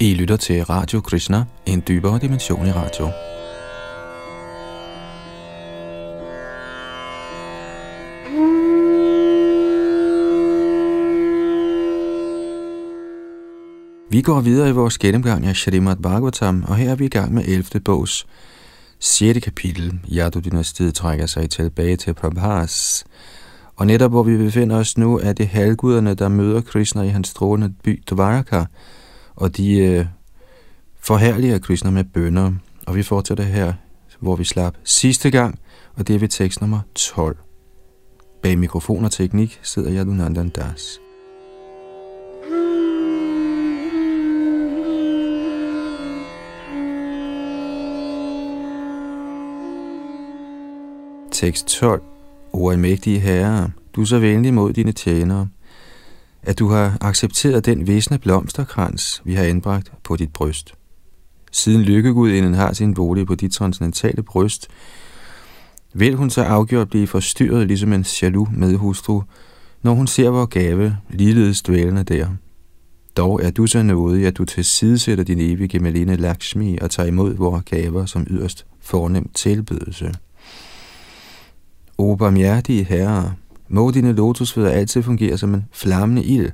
[0.00, 3.04] I lytter til Radio Krishna, en dybere dimension i radio.
[14.10, 17.34] Vi går videre i vores gennemgang af Shrimad Bhagavatam, og her er vi i gang
[17.34, 17.80] med 11.
[17.80, 18.26] bogs
[18.98, 19.40] 6.
[19.44, 20.00] kapitel.
[20.12, 23.04] Yadu-dynastiet trækker sig tilbage til Prabhas.
[23.76, 27.28] Og netop hvor vi befinder os nu, er det halvguderne, der møder Krishna i hans
[27.28, 28.64] strålende by Dvaraka,
[29.38, 30.06] og de øh,
[31.00, 32.52] forherliger Krishna med bønder.
[32.86, 33.72] Og vi fortsætter her,
[34.20, 35.58] hvor vi slap sidste gang,
[35.94, 37.36] og det er ved tekst nummer 12.
[38.42, 41.00] Bag mikrofon og teknik sidder Yadunandan Das.
[51.32, 52.02] Tekst 12.
[52.52, 55.48] O almægtige herre, du er så venlig mod dine tjenere,
[56.42, 60.74] at du har accepteret den visne blomsterkrans, vi har indbragt på dit bryst.
[61.52, 64.68] Siden lykkegudinden har sin bolig på dit transcendentale bryst,
[65.94, 69.22] vil hun så afgjort blive forstyrret ligesom en jaloux medhustru,
[69.82, 72.28] når hun ser vores gave ligeledes dvælende der.
[73.16, 77.34] Dog er du så nådig, at du tilsidesætter din evige Malene Lakshmi og tager imod
[77.34, 80.14] vores gaver som yderst fornem tilbydelse.
[81.98, 83.34] O barmhjertige herre,
[83.68, 86.50] må dine lotusfødder altid fungere som en flammende ild,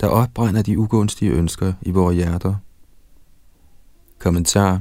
[0.00, 2.54] der opbrænder de ugunstige ønsker i vores hjerter.
[4.18, 4.80] Kommentar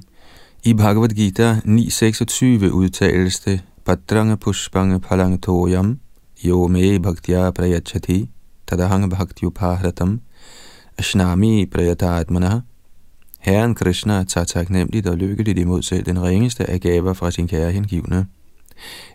[0.64, 6.00] I Bhagavad Gita 9.26 udtales det Padranga pushpanga palangatoyam
[6.46, 8.30] yo me bhaktya prayachati
[8.68, 10.22] tadahang bhaktyupahratam
[10.98, 12.62] ashnami prayatatmana
[13.40, 17.72] Herren Krishna tager taknemmeligt og lykkeligt imod selv den ringeste af gaver fra sin kære
[17.72, 18.28] hengivne.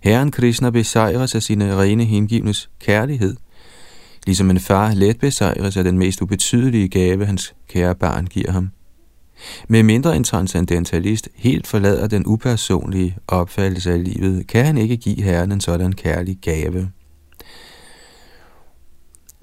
[0.02, 3.36] Herren Krishna besejres af sine rene hengivnes kærlighed,
[4.27, 8.70] ligesom en far let besejres af den mest ubetydelige gave, hans kære barn giver ham.
[9.69, 15.22] Med mindre en transcendentalist helt forlader den upersonlige opfattelse af livet, kan han ikke give
[15.22, 16.91] Herren en sådan kærlig gave.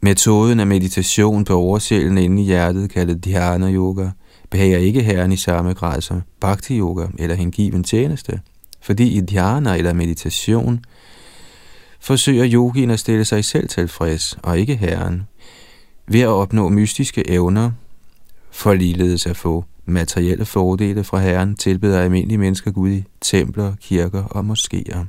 [0.01, 4.09] Metoden af meditation på oversjælen inde i hjertet, kaldet dhyana yoga,
[4.49, 8.39] behager ikke Herren i samme grad som bhakti yoga eller hengiven tjeneste–
[8.81, 10.85] fordi i dhyana eller meditation
[12.00, 15.28] forsøger yogien at stille sig selv tilfreds, og ikke herren,
[16.07, 17.72] ved at opnå mystiske evner,
[18.51, 24.23] for ligeledes at få materielle fordele fra herren, tilbeder almindelige mennesker Gud i templer, kirker
[24.23, 25.06] og moskéer.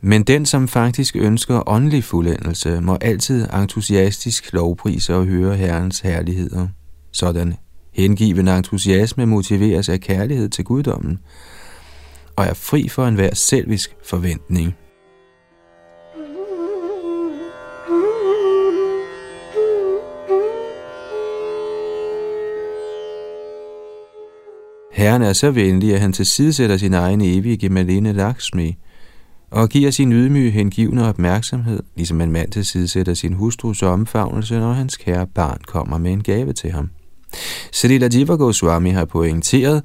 [0.00, 6.68] Men den, som faktisk ønsker åndelig fuldendelse, må altid entusiastisk lovprise og høre Herrens herligheder.
[7.12, 7.54] Sådan
[7.92, 11.18] hengiven entusiasme motiveres af kærlighed til guddommen,
[12.38, 14.74] og er fri for enhver selvisk forventning.
[24.92, 28.76] Herren er så venlig, at han tilsidesætter sin egen evige gemaline Lakshmi
[29.50, 34.96] og giver sin ydmyge hengivende opmærksomhed, ligesom en mand tilsidesætter sin hustrus omfavnelse, når hans
[34.96, 36.90] kære barn kommer med en gave til ham.
[37.72, 39.82] Srila Jiva Goswami har pointeret,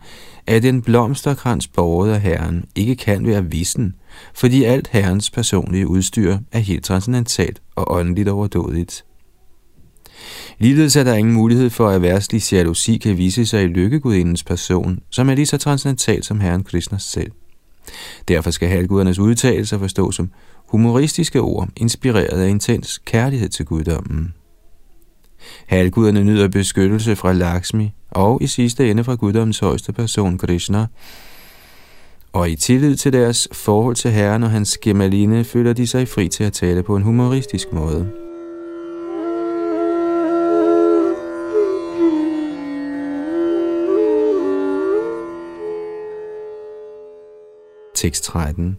[0.48, 3.96] at en blomsterkrans båret af Herren ikke kan være vissen,
[4.34, 9.06] fordi alt Herrens personlige udstyr er helt transcendentalt og åndeligt overdådigt.
[10.60, 15.00] Ligeledes er der ingen mulighed for, at værtslig jalousi kan vise sig i lykkegudindens person,
[15.10, 17.32] som er lige så transcendental som Herren Krishna selv.
[18.28, 20.32] Derfor skal halvgudernes udtalelser forstås som
[20.68, 24.34] humoristiske ord, inspireret af intens kærlighed til guddommen.
[25.68, 30.88] Halvguderne nyder beskyttelse fra Lakshmi og i sidste ende fra guddommens højeste person Krishna.
[32.34, 36.28] Og i tillid til deres forhold til Herren og hans gemaline føler de sig fri
[36.28, 38.12] til at tale på en humoristisk måde.
[47.96, 48.78] Tekst 13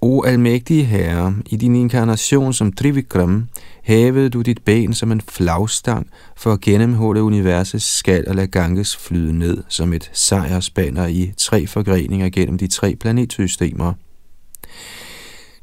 [0.00, 3.48] O almægtige Herre, i din inkarnation som Trivikram,
[3.88, 8.96] hævede du dit ben som en flagstang for at gennemhulle universets skal og lade Ganges
[8.96, 13.92] flyde ned som et sejrsbanner i tre forgreninger gennem de tre planetsystemer.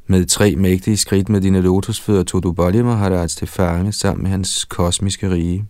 [0.08, 4.32] Med tre mægtige skridt med dine lotusfødder tog du Bali Maharaj til fange sammen med
[4.32, 5.66] hans kosmiske rige.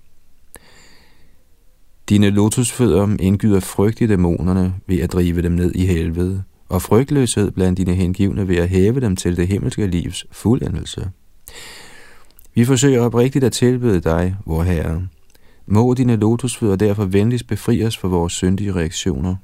[2.10, 7.52] Dine lotusfødder indgyder frygt i dæmonerne ved at drive dem ned i helvede og frygtløshed
[7.52, 11.10] blandt dine hengivne ved at hæve dem til det himmelske livs fuldendelse.
[12.56, 15.08] Vi forsøger oprigtigt at tilbede dig, vor Herre.
[15.66, 19.36] Må dine lotusfødder derfor venligst befri os for vores syndige reaktioner.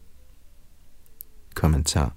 [1.56, 2.14] Kommentar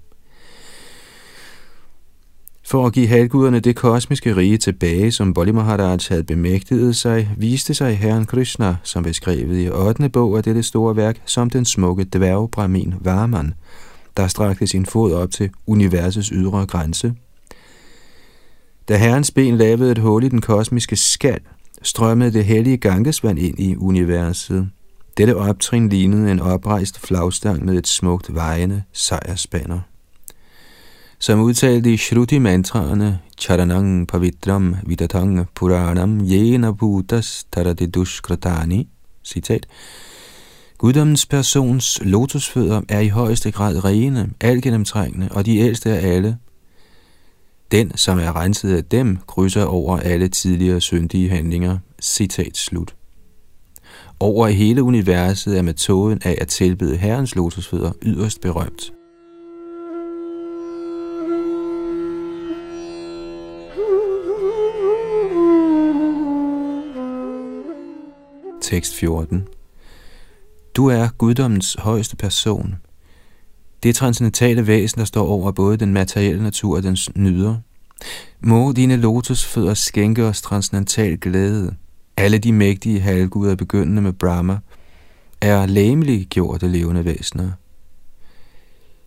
[2.65, 7.73] For at give halvguderne det kosmiske rige tilbage, som Bali Maharaj havde bemægtiget sig, viste
[7.73, 10.09] sig Herren Krishna, som beskrevet i 8.
[10.09, 13.53] bog af dette store værk, som den smukke dværgbramin Varman,
[14.17, 17.13] der strakte sin fod op til universets ydre grænse.
[18.87, 21.39] Da herrens ben lavede et hul i den kosmiske skal,
[21.81, 24.69] strømmede det hellige gangesvand ind i universet.
[25.17, 29.79] Dette optrin lignede en oprejst flagstang med et smukt vejende sejrsbanner
[31.19, 38.87] som udtalte i Shruti-mantraerne Charanang Pavitram Vidatang Puranam Jena Bhutas Taradidushkratani,
[39.23, 39.65] citat,
[40.77, 46.37] Guddommens persons lotusfødder er i højeste grad rene, algennemtrængende og de ældste af alle.
[47.71, 51.77] Den, som er renset af dem, krydser over alle tidligere syndige handlinger.
[52.01, 52.95] Citat slut.
[54.19, 58.91] Over hele universet er metoden af at tilbede Herrens lotusfødder yderst berømt.
[68.61, 69.47] Tekst 14.
[70.75, 72.75] Du er guddommens højeste person.
[73.85, 77.57] Det transcendentale væsen, der står over både den materielle natur og dens nyder.
[78.39, 81.75] Må dine lotusfødder skænke os transcendental glæde.
[82.17, 84.57] Alle de mægtige halvguder, begyndende med Brahma,
[85.41, 87.51] er læmeligt levende væsener.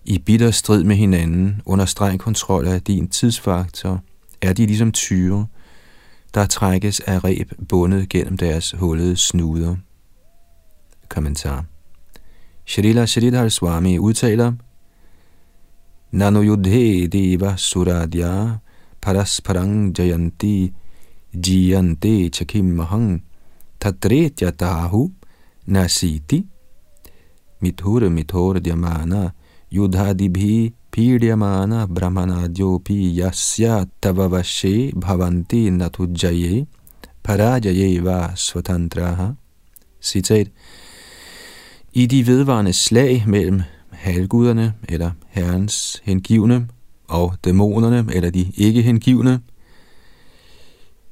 [0.05, 4.03] I bitter strid med hinanden, under streng kontrol af din tidsfaktor,
[4.43, 5.47] er de ligesom tyre,
[6.35, 9.77] der trækkes af reb bundet gennem deres hullede snuder.
[11.09, 11.65] Kommentar
[12.67, 14.53] Shrila Shridhar Swami udtaler,
[16.14, 18.62] Nano yudhe deva suradya
[19.02, 20.74] parasparang jayanti
[21.34, 23.22] jiyante chakim mahang
[23.80, 25.12] tahu
[25.68, 26.46] nasiti
[27.62, 29.34] mithur mithur dyamana
[29.72, 36.66] yudhadibhi पीड्यमान ब्रह्मणाद्योपि यस्य तव वशे भवन्ति न तुज्जये
[37.25, 39.36] parajaye var svatantraha.
[40.00, 40.48] Citat.
[41.96, 43.64] I de vedvarende slag mellem
[44.13, 46.69] halvguderne eller herrens hengivne
[47.09, 49.41] og dæmonerne eller de ikke hengivne,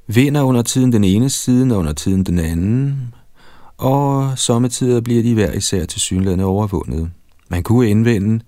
[0.07, 3.13] vinder under tiden den ene side og under tiden den anden,
[3.77, 7.09] og sommetider bliver de hver især til synlædende overvundet.
[7.49, 8.43] Man kunne indvende,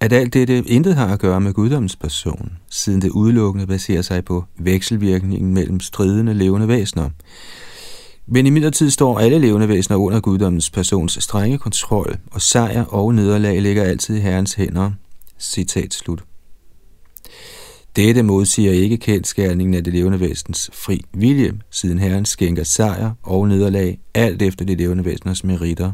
[0.00, 4.24] at alt dette intet har at gøre med guddommens person, siden det udelukkende baserer sig
[4.24, 7.10] på vekselvirkningen mellem stridende levende væsener.
[8.30, 13.14] Men i midlertid står alle levende væsener under guddommens persons strenge kontrol, og sejr og
[13.14, 14.90] nederlag ligger altid i Herrens hænder.
[15.38, 16.24] Citat slut.
[17.96, 23.48] Dette modsiger ikke kendskærningen af det levende væsens fri vilje, siden Herren skænker sejr og
[23.48, 25.92] nederlag alt efter det levende væseners meritter.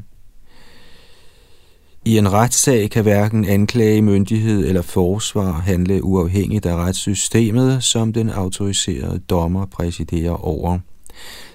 [2.04, 8.30] I en retssag kan hverken anklage, myndighed eller forsvar handle uafhængigt af retssystemet, som den
[8.30, 10.78] autoriserede dommer præsiderer over.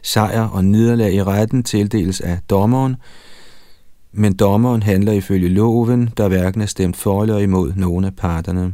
[0.04, 2.96] Sejr og nederlag i retten tildeles af dommeren,
[4.12, 8.74] men dommeren handler ifølge loven, der hverken er stemt for eller imod nogen af parterne.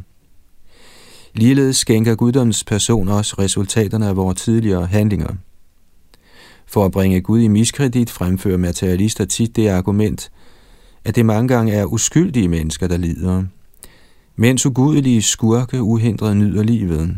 [1.34, 5.34] Ligeledes skænker guddoms person også resultaterne af vores tidligere handlinger.
[6.66, 10.30] For at bringe Gud i miskredit fremfører materialister tit det argument,
[11.04, 13.44] at det mange gange er uskyldige mennesker, der lider,
[14.36, 17.16] mens ugudelige skurke uhindret nyder livet.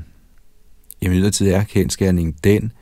[1.00, 2.73] I midlertid er kendskærningen den,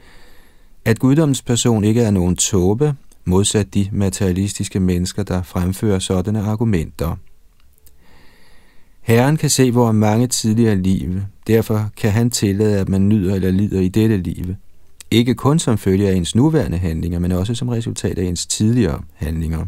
[0.87, 2.95] at guddommens person ikke er nogen tåbe,
[3.25, 7.17] modsat de materialistiske mennesker, der fremfører sådanne argumenter.
[9.03, 13.51] Herren kan se hvor mange tidligere liv, derfor kan han tillade, at man nyder eller
[13.51, 14.55] lider i dette liv.
[15.11, 19.03] Ikke kun som følge af ens nuværende handlinger, men også som resultat af ens tidligere
[19.15, 19.67] handlinger.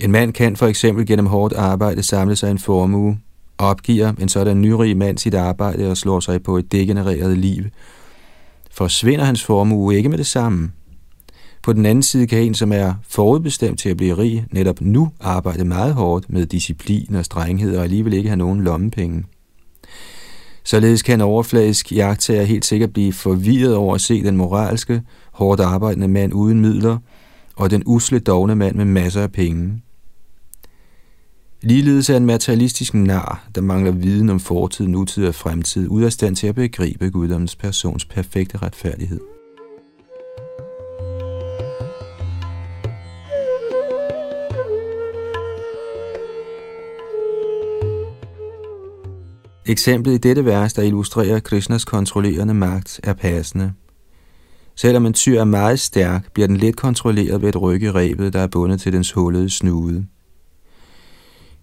[0.00, 3.18] En mand kan for eksempel gennem hårdt arbejde samle sig en formue,
[3.58, 7.64] opgiver en sådan nyrig mand sit arbejde og slår sig på et degenereret liv.
[8.76, 10.70] Forsvinder hans formue ikke med det samme.
[11.62, 15.08] På den anden side kan en, som er forudbestemt til at blive rig, netop nu
[15.20, 19.24] arbejde meget hårdt med disciplin og strenghed og alligevel ikke have nogen lommepenge.
[20.64, 25.02] Således kan en overfladisk jagttager helt sikkert blive forvirret over at se den moralske,
[25.32, 26.98] hårdt arbejdende mand uden midler,
[27.56, 29.82] og den usle dogne mand med masser af penge.
[31.68, 36.12] Ligeledes er en materialistisk nar, der mangler viden om fortid, nutid og fremtid, ud af
[36.12, 39.20] stand til at begribe guddommens persons perfekte retfærdighed.
[49.66, 53.72] Eksemplet i dette vers, der illustrerer Krishnas kontrollerende magt, er passende.
[54.76, 58.32] Selvom en tyr er meget stærk, bliver den let kontrolleret ved et rykke i rebet,
[58.32, 60.06] der er bundet til dens hullede snude.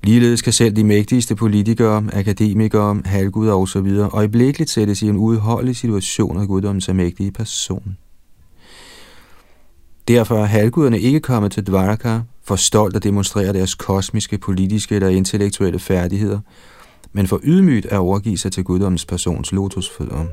[0.03, 3.87] Ligeledes kan selv de mægtigste politikere, akademikere, halvguder osv.
[4.11, 7.97] øjeblikkeligt sættes i en udholdelig situation af guddommens mægtige person.
[10.07, 15.07] Derfor er halvguderne ikke kommet til Dvaraka for stolt at demonstrere deres kosmiske, politiske eller
[15.07, 16.39] intellektuelle færdigheder,
[17.13, 20.25] men for ydmygt at overgive sig til guddommens persons lotusfødder.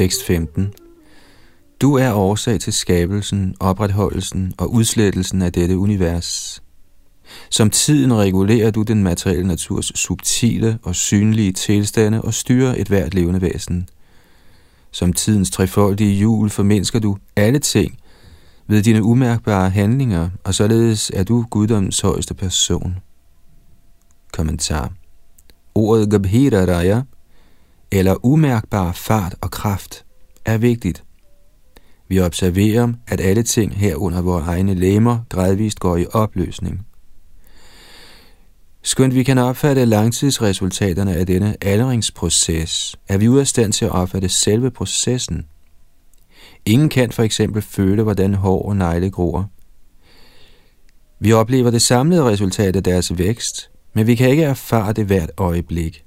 [0.00, 0.72] Tekst 15
[1.80, 6.62] Du er årsag til skabelsen, opretholdelsen og udslettelsen af dette univers.
[7.50, 13.14] Som tiden regulerer du den materielle naturs subtile og synlige tilstande og styrer et hvert
[13.14, 13.88] levende væsen.
[14.90, 17.98] Som tidens trefoldige hjul formindsker du alle ting
[18.66, 22.96] ved dine umærkbare handlinger, og således er du guddommens højeste person.
[24.32, 24.92] Kommentar
[25.74, 27.02] Ordet Gabhira Raya,
[27.92, 30.04] eller umærkbar fart og kraft,
[30.44, 31.04] er vigtigt.
[32.08, 36.86] Vi observerer, at alle ting herunder vores egne lemmer gradvist går i opløsning.
[38.82, 43.90] Skønt vi kan opfatte langtidsresultaterne af denne aldringsproces, er vi ude af stand til at
[43.90, 45.46] opfatte selve processen.
[46.66, 49.48] Ingen kan for eksempel føle, hvordan hår og negle gror.
[51.20, 55.30] Vi oplever det samlede resultat af deres vækst, men vi kan ikke erfare det hvert
[55.36, 56.04] øjeblik.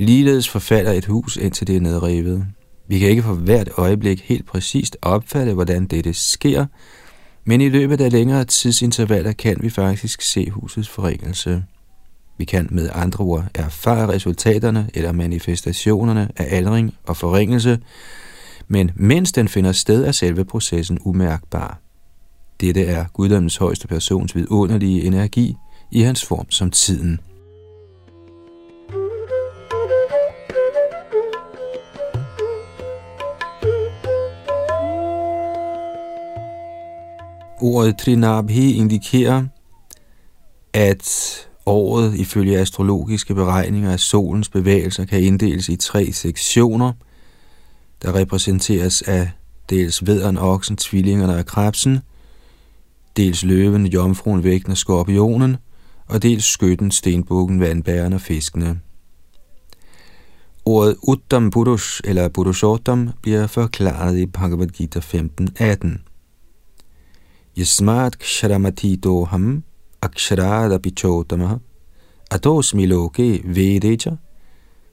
[0.00, 2.46] Ligeledes forfalder et hus, indtil det er nedrevet.
[2.88, 6.66] Vi kan ikke for hvert øjeblik helt præcist opfatte, hvordan dette sker,
[7.44, 11.64] men i løbet af længere tidsintervaller kan vi faktisk se husets forringelse.
[12.38, 17.78] Vi kan med andre ord erfare resultaterne eller manifestationerne af aldring og forringelse,
[18.68, 21.80] men mens den finder sted, er selve processen umærkbar.
[22.60, 25.56] Dette er guddommens højeste persons vidunderlige energi
[25.92, 27.20] i hans form som tiden.
[37.62, 39.44] Ordet Trinabhi indikerer,
[40.72, 41.30] at
[41.66, 46.92] året ifølge astrologiske beregninger af solens bevægelser kan inddeles i tre sektioner,
[48.02, 49.30] der repræsenteres af
[49.70, 51.98] dels vederen, oksen, tvillingerne og krebsen,
[53.16, 55.56] dels løven, jomfruen, vægten og skorpionen,
[56.06, 58.80] og dels skytten, stenbukken, vandbæren og fiskene.
[60.64, 66.09] Ordet Uttam Purush eller Purushottam bliver forklaret i Bhagavad Gita 15.18.
[67.58, 69.62] Yasmat ksharamatidoham
[70.02, 71.56] aksharada pichotamaha
[72.30, 74.16] atosmi loke vedeja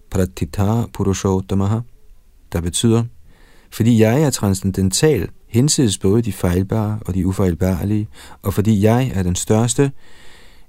[0.09, 1.79] pratitha purushotamaha,
[2.53, 3.03] der betyder,
[3.71, 8.07] fordi jeg er transcendental, hinsides både de fejlbare og de ufejlbarlige,
[8.41, 9.91] og fordi jeg er den største,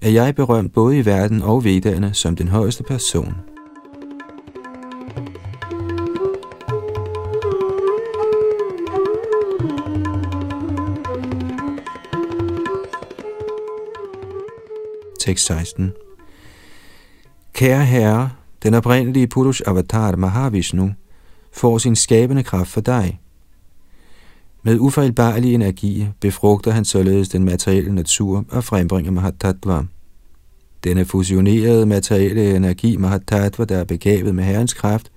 [0.02, 3.34] er jeg berømt både i verden og vedderne som den højeste person.
[15.28, 15.92] Tekst 16.
[17.52, 18.30] Kære Herre,
[18.62, 20.90] den oprindelige Purush Avatar Mahavishnu
[21.52, 23.20] får sin skabende kraft for dig.
[24.62, 29.82] Med ufejlbarlig energi befrugter han således den materielle natur og frembringer Mahatattva.
[30.84, 35.12] Denne fusionerede materielle energi Mahatattva, der er begavet med Herrens kraft,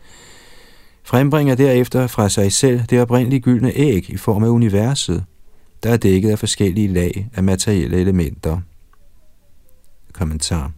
[1.04, 5.24] frembringer derefter fra sig selv det oprindelige gyldne æg i form af universet,
[5.84, 8.58] der er dækket af forskellige lag af materielle elementer.
[10.22, 10.72] Kommentar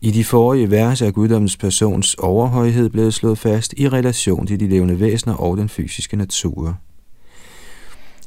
[0.00, 4.68] I de forrige vers er guddommens persons overhøjhed blevet slået fast i relation til de
[4.68, 6.78] levende væsener og den fysiske natur.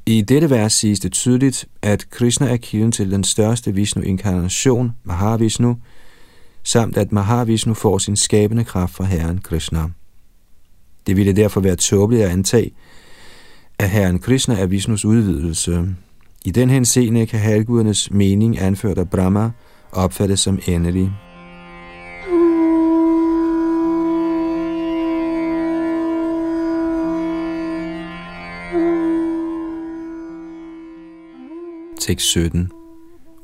[0.06, 5.78] I dette vers siges det tydeligt, at Krishna er kilden til den største Vishnu-inkarnation, Mahavishnu,
[6.64, 9.90] samt at Mahavishnu får sin skabende kraft fra Herren Krishna.
[11.08, 12.72] Det ville derfor være tåbeligt at antage,
[13.80, 15.96] at Herren Krishna er Vishnus udvidelse.
[16.46, 19.52] I den henseende kan halvgudernes mening anført af Brahma
[19.92, 21.12] opfattes som endelig.
[32.00, 32.72] Tekst 17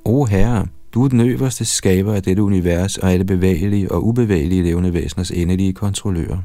[0.05, 4.63] O Herre, du er den øverste skaber af dette univers og alle bevægelige og ubevægelige
[4.63, 6.37] levende væseners endelige kontrollører.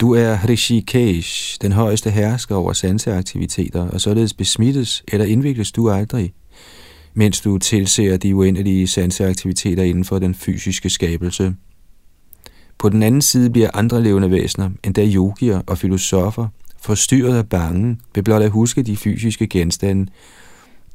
[0.00, 6.32] Du er Hrishikesh, den højeste hersker over sanseaktiviteter, og således besmittes eller indvikles du aldrig,
[7.14, 11.54] mens du tilser de uendelige sanseaktiviteter inden for den fysiske skabelse.
[12.78, 16.48] På den anden side bliver andre levende væsener, endda yogier og filosofer,
[16.80, 20.12] forstyrret af bange ved blot at huske de fysiske genstande,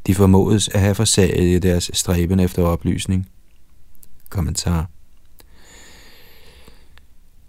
[0.07, 3.27] de formodes at have forsaget i deres stræben efter oplysning.
[4.29, 4.89] Kommentar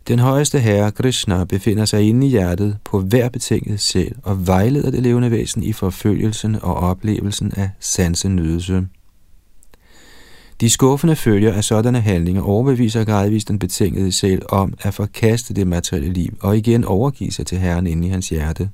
[0.09, 4.91] den højeste herre, Krishna, befinder sig inde i hjertet på hver betinget sjæl og vejleder
[4.91, 8.87] det levende væsen i forfølgelsen og oplevelsen af sansenydelse.
[10.61, 15.67] De skuffende følger af sådanne handlinger overbeviser gradvist den betingede sjæl om at forkaste det
[15.67, 18.71] materielle liv og igen overgive sig til Herren inde i hans hjerte.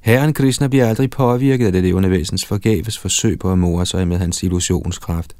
[0.00, 4.08] Herren Krishna bliver aldrig påvirket af det levende væsens forgæves forsøg på at more sig
[4.08, 5.36] med hans illusionskraft.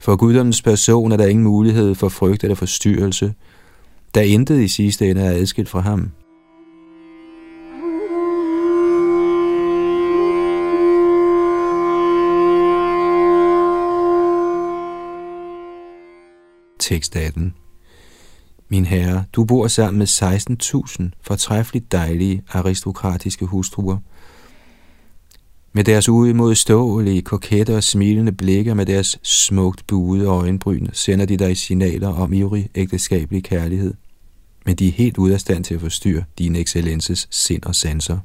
[0.00, 3.34] For guddommens person er der ingen mulighed for frygt eller forstyrrelse,
[4.14, 6.10] da intet i sidste ende er adskilt fra ham.
[16.78, 17.54] Tekst 18
[18.68, 23.98] Min herre, du bor sammen med 16.000 fortræffeligt dejlige aristokratiske hustruer,
[25.72, 31.56] med deres uimodståelige, kokette og smilende blikke med deres smukt buede øjenbryn sender de dig
[31.56, 33.94] signaler om ivrig ægteskabelig kærlighed.
[34.66, 38.18] Men de er helt ude af stand til at forstyrre din excellences sind og sanser.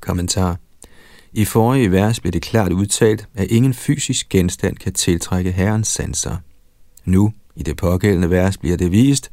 [0.00, 0.58] Kommentar
[1.32, 6.36] I forrige vers blev det klart udtalt, at ingen fysisk genstand kan tiltrække herrens sanser.
[7.04, 9.30] Nu, i det pågældende vers, bliver det vist,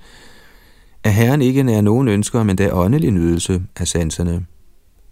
[1.03, 4.45] at herren ikke nær nogen ønsker, men der åndelig nydelse af sanserne.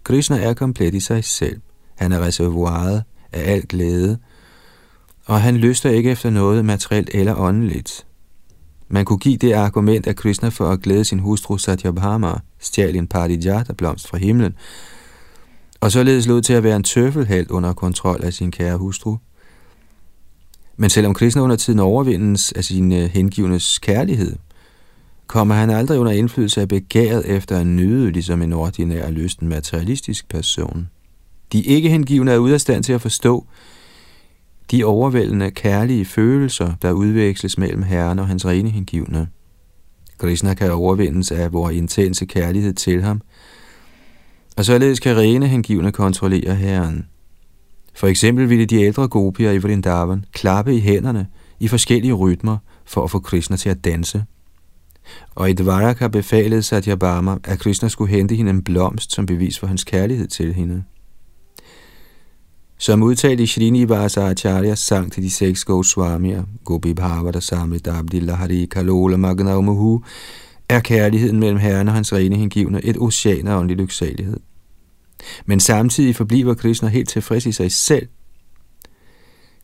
[0.04, 1.60] Krishna er komplet i sig selv.
[1.96, 4.18] Han er reservoiret af al glæde,
[5.26, 8.06] og han lyster ikke efter noget materielt eller åndeligt.
[8.88, 13.06] Man kunne give det argument, at Krishna for at glæde sin hustru Satyabhama stjal en
[13.06, 14.54] parijata blomst fra himlen,
[15.80, 19.16] og således lod til at være en tøffelhelt under kontrol af sin kære hustru.
[20.76, 24.36] Men selvom Krishna under tiden overvindes af sin øh, hengivnes kærlighed,
[25.30, 30.28] kommer han aldrig under indflydelse af begæret efter at nyde, ligesom en ordinær lysten materialistisk
[30.28, 30.88] person.
[31.52, 33.46] De ikke hengivne er ude af stand til at forstå
[34.70, 39.28] de overvældende kærlige følelser, der udveksles mellem Herren og hans rene hengivne.
[40.18, 43.20] Krishna kan overvindes af vores intense kærlighed til ham,
[44.56, 47.06] og således kan rene hengivne kontrollere Herren.
[47.94, 51.26] For eksempel ville de ældre gopier i Vrindavan klappe i hænderne
[51.60, 54.24] i forskellige rytmer for at få Krishna til at danse–
[55.34, 59.66] og et Dvaraka befalede Satyabhama, at Krishna skulle hente hende en blomst som bevis for
[59.66, 60.82] hans kærlighed til hende.
[62.78, 68.64] Som udtalt i Srinivasa Acharya sang til de seks Goswamier, Gopi Bhavata Samrit Abdillah Hari
[68.64, 70.02] Kalola Magna Muhu,
[70.68, 74.40] er kærligheden mellem herren og hans rene hengivne et ocean af åndelig lyksalighed.
[75.46, 78.08] Men samtidig forbliver Krishna helt tilfreds i sig selv.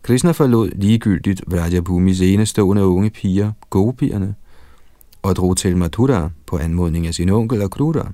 [0.02, 4.34] Krishna forlod ligegyldigt Vrajabhumis enestående unge piger, gopierne,
[5.28, 8.12] og drog til Mathura på anmodning af sin onkel Akrura.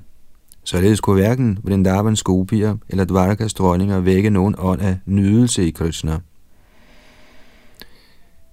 [0.64, 6.18] Således kunne hverken Vrindavans gopier eller Dvarkas dronninger vække nogen ånd af nydelse i Krishna.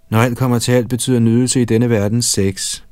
[0.09, 2.83] Når alt kommer til alt, betyder nydelse i denne verden sex.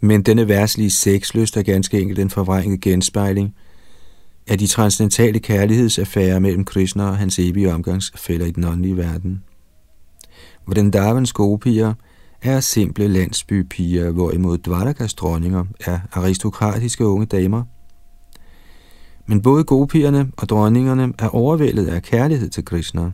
[0.00, 3.54] Men denne værslige sexlyst er ganske enkelt en forvrænget genspejling
[4.48, 9.42] af de transcendentale kærlighedsaffærer mellem Krishna og hans evige omgangsfælder i den åndelige verden.
[10.66, 11.94] Vrindavans gopier–
[12.42, 17.62] er simple landsbypiger, hvorimod Dvarakas dronninger er aristokratiske unge damer.
[19.26, 23.10] Men både gopierne og dronningerne er overvældet af kærlighed til Krishna.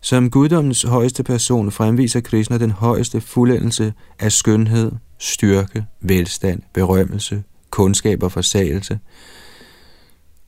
[0.00, 8.22] Som guddommens højeste person fremviser Krishna den højeste fuldendelse af skønhed, styrke, velstand, berømmelse, kundskab
[8.22, 8.98] og forsagelse,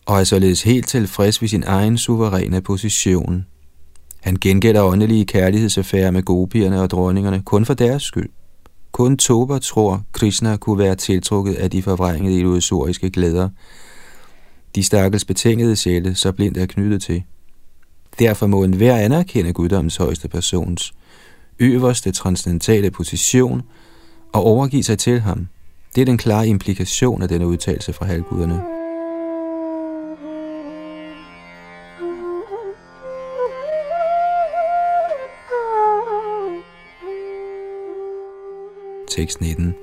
[0.07, 3.47] og er således helt tilfreds ved sin egen suveræne position–
[4.23, 8.29] han gengælder åndelige kærlighedsaffærer med gopierne og dronningerne kun for deres skyld.
[8.93, 13.49] Kun Toba tror, Krishna kunne være tiltrukket af de forvrængede illusoriske glæder,
[14.75, 17.23] de stakkels betingede sjæle så blindt er knyttet til.
[18.19, 20.93] Derfor må enhver anerkende guddommens højeste persons
[21.59, 23.63] øverste transcendentale position
[24.33, 25.47] og overgive sig til ham.
[25.95, 28.82] Det er den klare implikation af denne udtalelse fra halvguderne.
[39.17, 39.75] Tekst 19.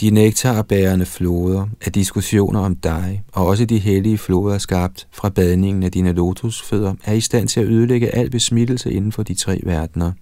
[0.00, 5.82] De nektarbærende floder er diskussioner om dig, og også de hellige floder skabt fra badningen
[5.82, 9.60] af dine lotusfødder, er i stand til at ødelægge al besmittelse inden for de tre
[9.64, 10.12] verdener.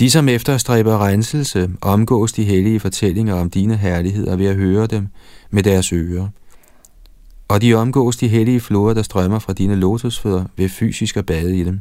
[0.00, 5.08] De, som efterstræber renselse, omgås de hellige fortællinger om dine herligheder ved at høre dem
[5.50, 6.28] med deres ører.
[7.48, 11.56] Og de omgås de hellige floder, der strømmer fra dine lotusfødder ved fysisk at bade
[11.56, 11.80] i dem.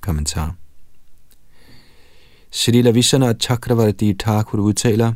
[0.00, 0.54] Kommentar
[2.50, 5.12] Srila Vishana Chakravarti Thakur udtaler,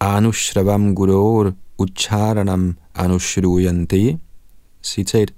[0.00, 4.18] Anushravam Gurur Ucharanam Anushruyante,
[4.82, 5.32] citat,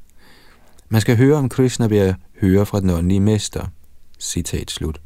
[0.88, 3.66] man skal høre om Krishna ved at høre fra den åndelige mester.
[4.18, 5.00] Citat slut.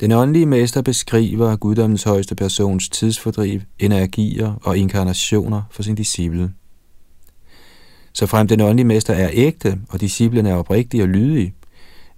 [0.00, 6.52] Den åndelige mester beskriver guddommens højeste persons tidsfordriv, energier og inkarnationer for sin disciple.
[8.12, 11.54] Så frem den åndelige mester er ægte, og disciplen er oprigtig og lydig,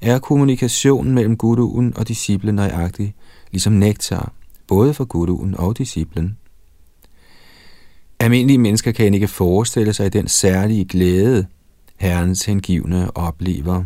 [0.01, 3.15] er kommunikationen mellem guruen og disciplen nøjagtig,
[3.51, 4.33] ligesom nektar,
[4.67, 6.37] både for guruen og disciplen.
[8.21, 11.47] Almindelige mennesker kan ikke forestille sig den særlige glæde,
[11.97, 13.85] Herrens hengivne oplever.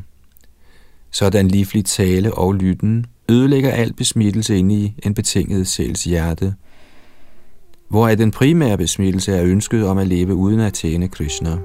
[1.10, 6.54] Sådan livlig tale og lytten ødelægger al besmittelse inde i en betinget sjæls hjerte,
[7.88, 11.58] hvor den primære besmittelse er ønsket om at leve uden at tjene Krishna.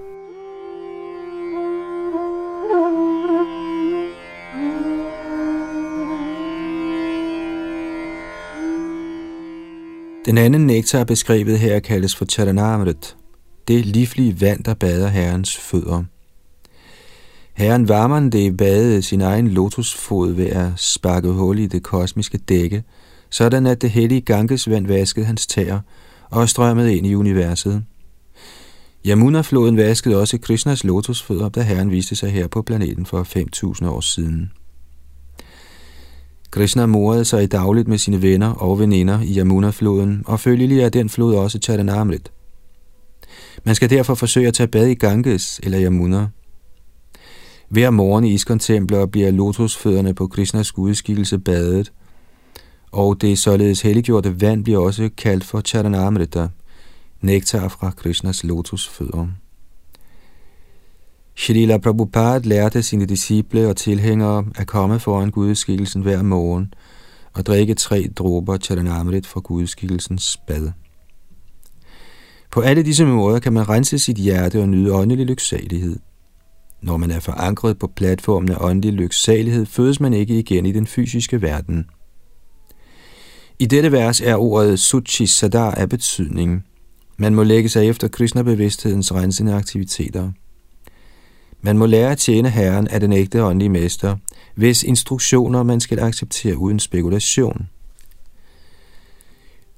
[10.26, 13.16] Den anden nektar beskrevet her kaldes for Charanamrit,
[13.68, 16.04] det livlige vand, der bader herrens fødder.
[17.54, 22.84] Herren Varmande badede sin egen lotusfod ved at sparke hul i det kosmiske dække,
[23.30, 25.80] sådan at det hellige Ganges vand vaskede hans tæer
[26.30, 27.84] og strømmede ind i universet.
[29.06, 33.24] Yamuna-floden vaskede også Krishnas lotusfødder, da herren viste sig her på planeten for
[33.84, 34.52] 5.000 år siden.
[36.56, 40.90] Krishna morede sig i dagligt med sine venner og veninder i Yamuna-floden, og følgelig er
[40.90, 42.32] den flod også Charanamrit.
[43.64, 46.28] Man skal derfor forsøge at tage bad i Ganges eller Yamuna.
[47.70, 51.92] Hver morgen i iskontempler bliver lotusfødderne på Krishnas gudskikkelse badet,
[52.92, 56.48] og det således helliggjorte vand bliver også kaldt for Charanamrita,
[57.22, 59.28] nektar fra Krishnas lotusfødder.
[61.38, 66.74] Srila Prabhupada lærte sine disciple og tilhængere at komme foran gudskikkelsen hver morgen
[67.34, 70.72] og drikke tre dråber Charanamrit fra gudskikkelsens bad.
[72.52, 76.00] På alle disse måder kan man rense sit hjerte og nyde åndelig lyksalighed.
[76.82, 80.88] Når man er forankret på platformen af åndelig lyksalighed, fødes man ikke igen i den
[80.88, 81.86] fysiske verden.
[83.60, 86.64] I dette vers er ordet Suchi Sadar af betydning.
[87.18, 90.32] Man må lægge sig efter Krishna-bevidsthedens rensende aktiviteter.
[91.66, 94.16] Man må lære at tjene Herren af den ægte åndelige mester,
[94.56, 97.70] hvis instruktioner man skal acceptere uden spekulation.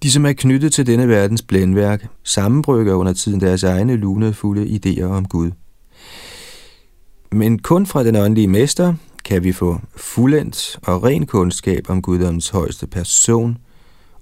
[0.03, 5.03] De, som er knyttet til denne verdens blændværk, sammenbrygger under tiden deres egne lunefulde idéer
[5.03, 5.51] om Gud.
[7.31, 8.93] Men kun fra den åndelige mester
[9.25, 13.57] kan vi få fuldendt og ren kundskab om Guddoms højeste person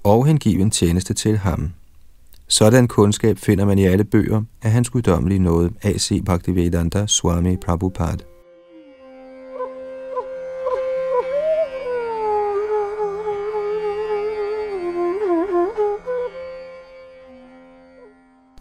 [0.04, 1.71] og hengiven tjeneste til ham.
[2.48, 6.22] Sådan kundskab finder man i alle bøger af hans guddommelige nåde, A.C.
[6.26, 8.24] Bhaktivedanta Swami Prabhupada.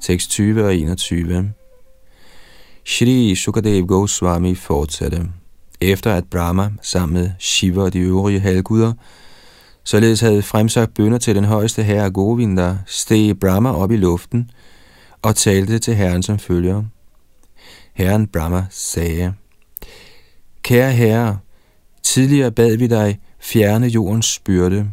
[0.03, 1.53] Tekst 20 og 21
[2.85, 5.31] Shri Sukadev Goswami fortsatte.
[5.81, 8.93] Efter at Brahma sammen med Shiva og de øvrige halvguder
[9.85, 14.51] således havde fremsagt bønder til den højeste herre Govinda, steg Brahma op i luften
[15.23, 16.83] og talte til herren som følger.
[17.95, 19.35] Herren Brahma sagde,
[20.63, 21.39] Kære herre,
[22.03, 24.91] tidligere bad vi dig fjerne jordens byrde.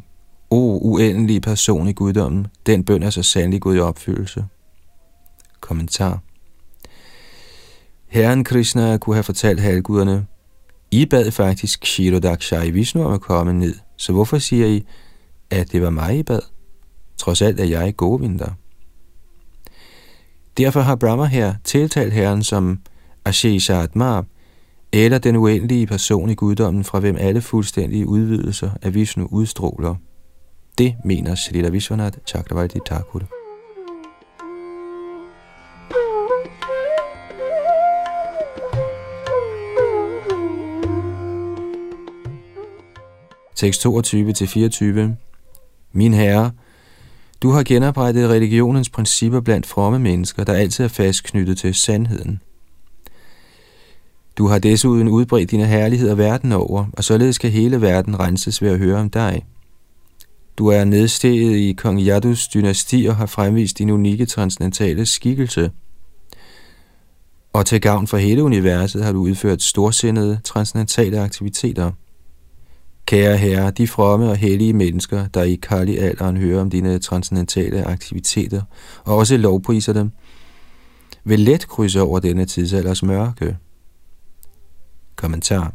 [0.50, 4.46] O uendelige person i guddommen, den bøn er så sandelig gået i opfyldelse.
[5.60, 6.20] Kommentar
[8.08, 10.26] Herren Krishna kunne have fortalt halvguderne,
[10.92, 14.86] I bad faktisk Shirodakshai Vishnu om at komme ned, så hvorfor siger I,
[15.50, 16.40] at det var mig, I bad?
[17.18, 18.46] Trods alt er jeg Govinda.
[20.58, 22.80] Derfor har Brahma her tiltalt herren som
[23.26, 24.22] Ashesha Atma,
[24.94, 29.96] eller den uendelige person i guddommen, fra hvem alle fuldstændige udvidelser af Vishnu udstråler.
[30.78, 33.41] Det mener Srila Vishwanath Chakravarti Thakur.
[43.62, 43.90] Tekst 22-24
[45.94, 46.52] Min herre,
[47.42, 52.42] du har genoprettet religionens principper blandt fromme mennesker, der altid er fast knyttet til sandheden.
[54.38, 58.70] Du har desuden udbredt dine herligheder verden over, og således kan hele verden renses ved
[58.70, 59.46] at høre om dig.
[60.58, 65.72] Du er nedsteget i kong Yadus dynasti og har fremvist din unikke transcendentale skikkelse.
[67.54, 71.92] Og til gavn for hele universet har du udført storsindede transcendentale aktiviteter–
[73.12, 78.62] Kære herre, de fromme og hellige mennesker, der i Kali-alderen hører om dine transcendentale aktiviteter,
[79.04, 80.12] og også lovpriser dem,
[81.24, 83.58] vil let krydse over denne tidsalders mørke.
[85.16, 85.74] Kommentar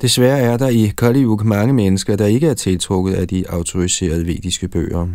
[0.00, 4.68] Desværre er der i Kali mange mennesker, der ikke er tiltrukket af de autoriserede vediske
[4.68, 5.08] bøger.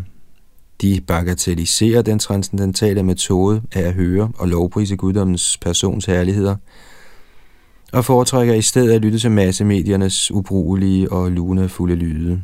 [0.81, 6.55] De bagatelliserer den transcendentale metode af at høre og lovprise guddommens persons herligheder–
[7.93, 12.41] og foretrækker i stedet at lytte til massemediernes ubrugelige og lunefulde lyde.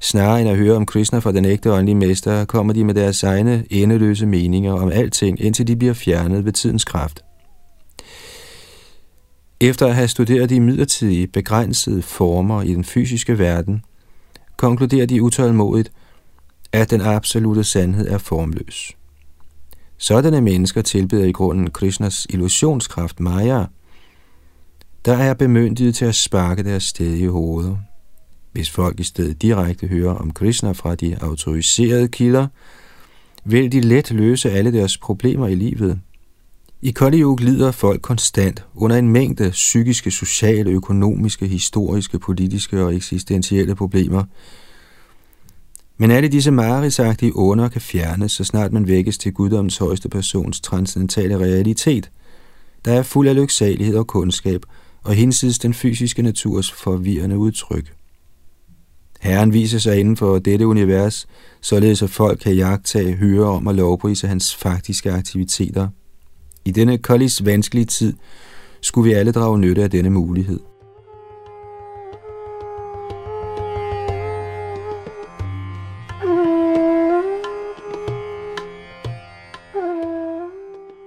[0.00, 3.22] Snarere end at høre om Krishna fra den ægte åndelige mester, kommer de med deres
[3.22, 7.24] egne endeløse meninger om alting, indtil de bliver fjernet ved tidens kraft.
[9.60, 13.84] Efter at have studeret de midlertidige, begrænsede former i den fysiske verden,
[14.56, 15.92] konkluderer de utålmodigt,
[16.72, 18.92] at den absolute sandhed er formløs.
[19.98, 23.64] Sådanne mennesker tilbeder i grunden Krishnas illusionskraft Maya,
[25.06, 27.78] der er bemyndiget til at sparke deres sted i hovedet.
[28.52, 32.46] Hvis folk i stedet direkte hører om Krishna fra de autoriserede kilder,
[33.44, 36.00] vil de let løse alle deres problemer i livet.
[36.82, 42.94] I Kali Yuga lider folk konstant under en mængde psykiske, sociale, økonomiske, historiske, politiske og
[42.94, 44.24] eksistentielle problemer.
[45.96, 50.60] Men alle disse marerisagtige under kan fjernes, så snart man vækkes til guddommens højeste persons
[50.60, 52.10] transcendentale realitet,
[52.84, 54.62] der er fuld af lyksalighed og kundskab,
[55.06, 57.92] og hinsides den fysiske naturs forvirrende udtryk.
[59.20, 61.26] Herren viser sig inden for dette univers,
[61.60, 65.88] således at folk kan jagtage, høre om og lovprise hans faktiske aktiviteter.
[66.64, 68.14] I denne kollis vanskelige tid
[68.80, 70.60] skulle vi alle drage nytte af denne mulighed.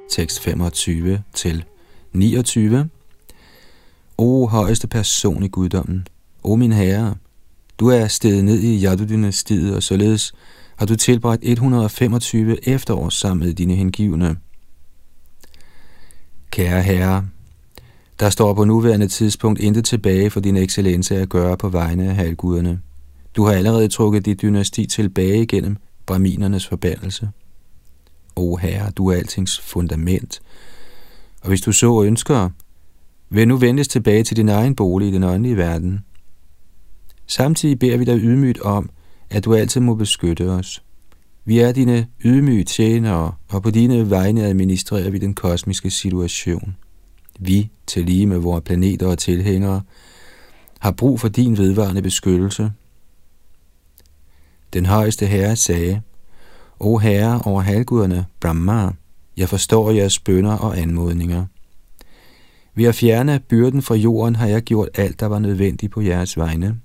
[0.10, 1.64] Tekst 25 til
[2.14, 2.90] 29
[4.22, 6.08] O højeste person i guddommen,
[6.44, 7.16] o min herre,
[7.80, 10.34] du er steget ned i Yadu-dynastiet, og således
[10.76, 14.38] har du tilbragt 125 efterår sammen med dine hengivne.
[16.52, 17.28] Kære herre,
[18.20, 22.16] der står på nuværende tidspunkt intet tilbage for din excellence at gøre på vegne af
[22.16, 22.80] halvguderne.
[23.36, 27.30] Du har allerede trukket dit dynasti tilbage gennem braminernes forbandelse.
[28.36, 30.42] O herre, du er altings fundament,
[31.42, 32.50] og hvis du så ønsker,
[33.30, 36.00] vil nu vendes tilbage til din egen bolig i den åndelige verden–
[37.30, 38.90] Samtidig beder vi dig ydmygt om,
[39.30, 40.84] at du altid må beskytte os.
[41.46, 46.76] Vi er dine ydmyge tjenere, og på dine vegne administrerer vi den kosmiske situation.
[47.40, 49.82] Vi, til lige med vores planeter og tilhængere,
[50.80, 52.72] har brug for din vedvarende beskyttelse.
[54.74, 56.02] Den højeste herre sagde,
[56.80, 58.90] O herre over halvguderne, Brahma,
[59.38, 61.46] jeg forstår jeres bønder og anmodninger.
[62.80, 66.38] Ved at fjerne byrden fra jorden har jeg gjort alt, der var nødvendigt på jeres
[66.38, 66.80] vegne.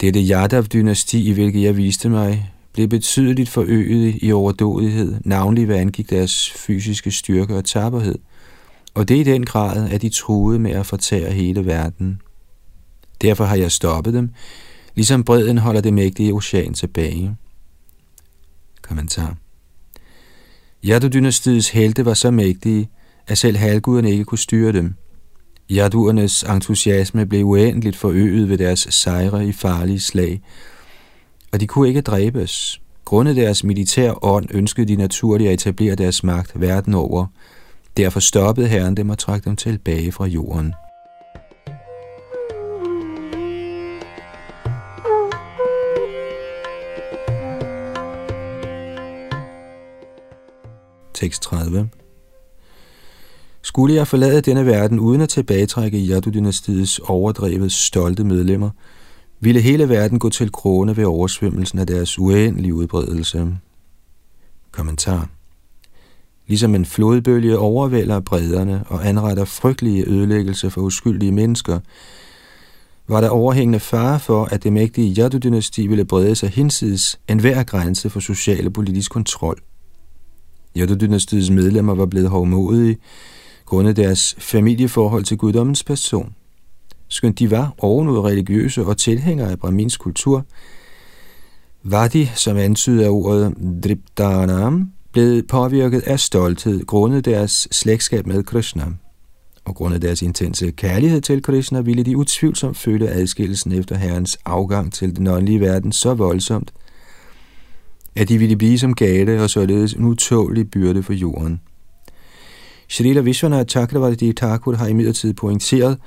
[0.00, 6.10] Dette Yadav-dynasti, i hvilket jeg viste mig, blev betydeligt forøget i overdådighed, navnlig hvad angik
[6.10, 8.18] deres fysiske styrke og tapperhed,
[8.94, 12.20] og det i den grad, at de truede med at fortære hele verden.
[13.22, 14.30] Derfor har jeg stoppet dem,
[14.94, 17.36] ligesom bredden holder det mægtige ocean tilbage.
[18.82, 19.36] Kommentar
[20.84, 22.88] Yadu-dynastiets helte var så mægtige,
[23.28, 24.94] at selv halvguderne ikke kunne styre dem–
[25.70, 30.42] Jaduernes entusiasme blev uendeligt forøget ved deres sejre i farlige slag,
[31.52, 32.80] og de kunne ikke dræbes.
[33.04, 37.26] Grundet deres militær ånd ønskede de naturligt at etablere deres magt verden over.
[37.96, 40.74] Derfor stoppede herren dem og trak dem tilbage fra jorden.
[51.14, 51.88] Tekst 30
[53.62, 58.70] skulle jeg forlade denne verden uden at tilbagetrække Yadu-dynastiets overdrevet stolte medlemmer,
[59.40, 63.56] ville hele verden gå til krone ved oversvømmelsen af deres uendelige udbredelse.
[64.72, 65.28] Kommentar
[66.46, 71.80] Ligesom en flodbølge overvælder bredderne og anretter frygtelige ødelæggelser for uskyldige mennesker,
[73.08, 78.10] var der overhængende fare for, at det mægtige Yadu-dynasti ville brede sig hinsides enhver grænse
[78.10, 79.58] for social og politisk kontrol.
[80.78, 82.98] Yadu-dynastiets medlemmer var blevet hovmodige,
[83.68, 86.34] grundet deres familieforhold til guddommens person.
[87.08, 90.44] Skønt de var ovenud religiøse og tilhængere af Brahmins kultur,
[91.82, 93.54] var de, som antyder af ordet
[93.84, 98.86] driptanam, blevet påvirket af stolthed grundet deres slægtskab med Krishna.
[99.64, 104.92] Og grundet deres intense kærlighed til Krishna ville de utvivlsomt føle adskillelsen efter herrens afgang
[104.92, 106.72] til den åndelige verden så voldsomt,
[108.16, 111.60] at de ville blive som gale og således en utålig byrde for jorden.
[112.88, 115.98] Shrila Vishwanath Chakravarti Thakur har imidlertid pointeret,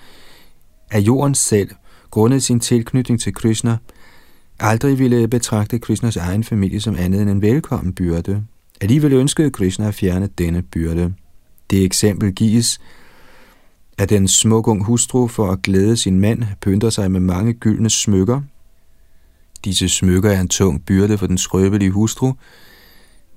[0.91, 1.69] at jorden selv,
[2.11, 3.77] grundet sin tilknytning til Krishna,
[4.59, 8.43] aldrig ville betragte Krishnas egen familie som andet end en velkommen byrde.
[8.81, 11.13] Alligevel ønskede Krishna at fjerne denne byrde.
[11.69, 12.79] Det eksempel gives,
[13.97, 17.89] at den smuk ung hustru for at glæde sin mand pynter sig med mange gyldne
[17.89, 18.41] smykker.
[19.65, 22.33] Disse smykker er en tung byrde for den skrøbelige hustru,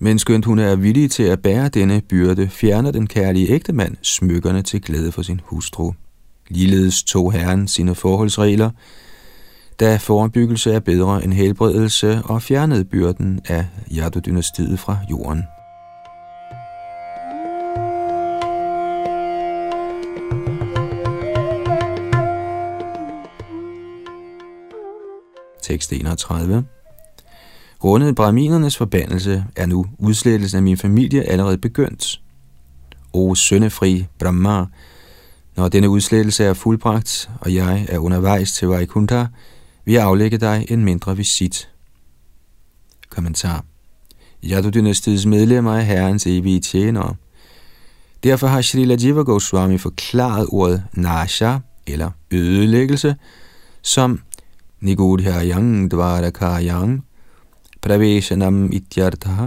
[0.05, 4.63] men skønt hun er villig til at bære denne byrde, fjerner den kærlige ægtemand smykkerne
[4.63, 5.93] til glæde for sin hustru.
[6.49, 8.71] Ligeledes tog herren sine forholdsregler,
[9.81, 15.43] da forebyggelse er bedre end helbredelse og fjernede byrden af Yadu-dynastiet fra jorden.
[25.63, 26.65] Tekst 31
[27.85, 32.21] Grundet brahminernes forbandelse er nu udslettelsen af min familie allerede begyndt.
[33.13, 34.65] O søndefri Brahma,
[35.57, 39.25] når denne udslettelse er fuldbragt, og jeg er undervejs til Vaikuntha,
[39.85, 41.71] vil jeg aflægge dig en mindre visit.
[43.11, 43.65] Kommentar
[44.45, 47.15] Yadu-dynastiets medlemmer er herrens evige tjenere.
[48.23, 53.17] Derfor har Srila Jiva Goswami forklaret ordet nasha, eller ødelæggelse,
[53.83, 54.21] som
[54.81, 57.05] Nigodhyayang Dvarakayang
[57.85, 59.47] Praveshanam Ityartha.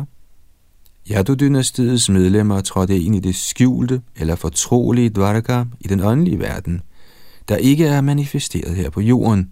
[1.10, 6.82] Yadu-dynastiets medlemmer trådte ind i det skjulte eller fortrolige Dvaraka i den åndelige verden,
[7.50, 9.52] der ikke er manifesteret her på jorden.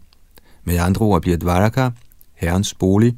[0.64, 1.90] Med andre ord bliver Dvaraka,
[2.34, 3.16] herrens bolig,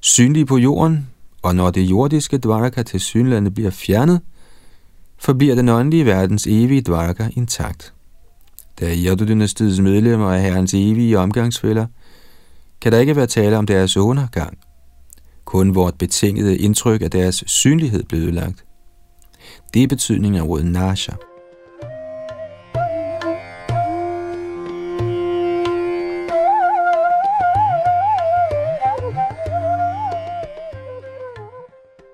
[0.00, 1.08] synlig på jorden,
[1.42, 4.20] og når det jordiske Dvaraka til synlandet bliver fjernet,
[5.18, 7.94] forbliver den åndelige verdens evige Dvaraka intakt.
[8.80, 11.86] Da Yadu-dynastiets medlemmer er herrens evige omgangsfælder,
[12.80, 14.58] kan der ikke være tale om deres undergang.
[15.44, 18.64] Kun vort betingede indtryk af deres synlighed blev ødelagt.
[19.74, 21.12] Det er betydningen af ordet nasha.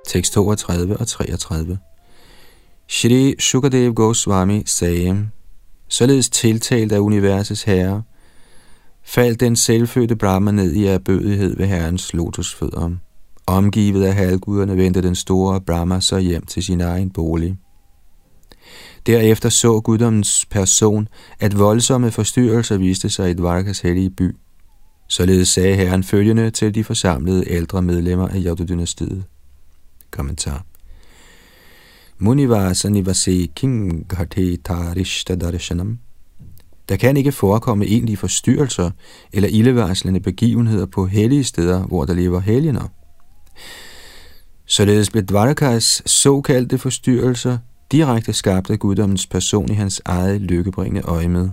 [0.07, 1.79] Tekst 32 og 33
[2.89, 5.29] Shri Shukadev Goswami sagde,
[5.89, 8.03] således tiltalt af universets herre,
[9.11, 12.91] faldt den selvfødte Brahma ned i erbødighed ved herrens lotusfødder.
[13.47, 17.57] Omgivet af halvguderne vendte den store Brahma så hjem til sin egen bolig.
[19.07, 21.09] Derefter så guddommens person,
[21.41, 24.37] at voldsomme forstyrrelser viste sig i Dvarkas hellige by.
[25.09, 29.23] Således sagde herren følgende til de forsamlede ældre medlemmer af Yadu-dynastiet.
[30.11, 30.65] Kommentar.
[32.19, 35.99] Munivasa nivase king ghate tarishta darshanam
[36.91, 38.91] der kan ikke forekomme egentlige forstyrrelser
[39.33, 42.89] eller ildevarslende begivenheder på hellige steder, hvor der lever helgener.
[44.67, 47.59] Således blev Dvarakas såkaldte forstyrrelser
[47.93, 51.51] direkte skabt af guddommens person i hans eget lykkebringende øje med.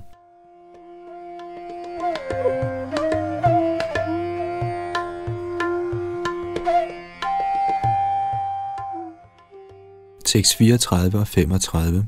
[10.25, 12.07] Tekst 34 og 35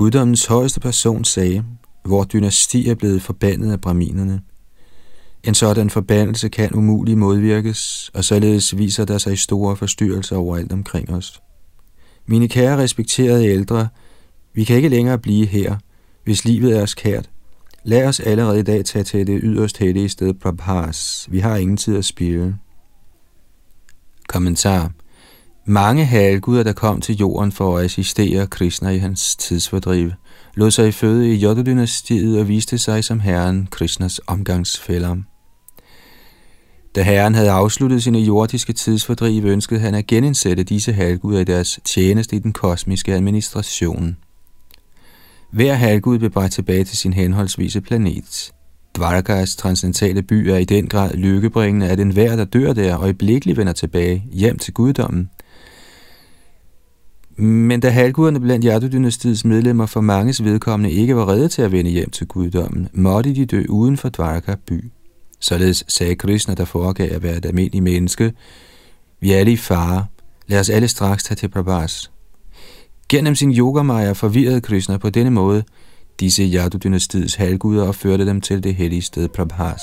[0.00, 1.64] Guddommens højeste person sagde,
[2.04, 4.40] hvor dynasti er blevet forbandet af braminerne.
[5.44, 11.10] En sådan forbandelse kan umuligt modvirkes, og således viser der sig store forstyrrelser overalt omkring
[11.10, 11.42] os.
[12.26, 13.88] Mine kære respekterede ældre,
[14.54, 15.76] vi kan ikke længere blive her,
[16.24, 17.30] hvis livet er os kært.
[17.84, 21.28] Lad os allerede i dag tage til det yderst hellige sted Prabhas.
[21.30, 22.56] Vi har ingen tid at spille.
[24.28, 24.92] Kommentar
[25.64, 30.10] mange halvguder, der kom til jorden for at assistere Krishna i hans tidsfordriv,
[30.54, 35.16] lod sig føde i Yogadynastiet, og viste sig som herren Krishnas omgangsfælder.
[36.94, 41.80] Da herren havde afsluttet sine jordiske tidsfordriv, ønskede han at genindsætte disse halvguder i deres
[41.84, 44.16] tjeneste i den kosmiske administration.
[45.52, 48.52] Hver halvgud blev bragt tilbage til sin henholdsvise planet.
[48.96, 53.72] Dvarkas transcendentale by er i den grad lykkebringende, at enhver, der dør der, øjeblikkeligt vender
[53.72, 55.30] tilbage hjem til guddommen–
[57.40, 61.90] men da halvguderne blandt Yadu-dynastiets medlemmer for manges vedkommende ikke var redde til at vende
[61.90, 64.90] hjem til guddommen, måtte de dø uden for Dvarka by.
[65.40, 68.32] Således sagde Krishna, der foregav at være et almindeligt menneske,
[69.20, 70.06] vi er alle i fare.
[70.46, 72.10] Lad os alle straks tage til Prabhas.
[73.08, 75.62] Gennem sin yogamaja forvirrede Krishna på denne måde
[76.20, 79.80] disse Yadu-dynastiets halvguder og førte dem til det hellige sted Prabhas.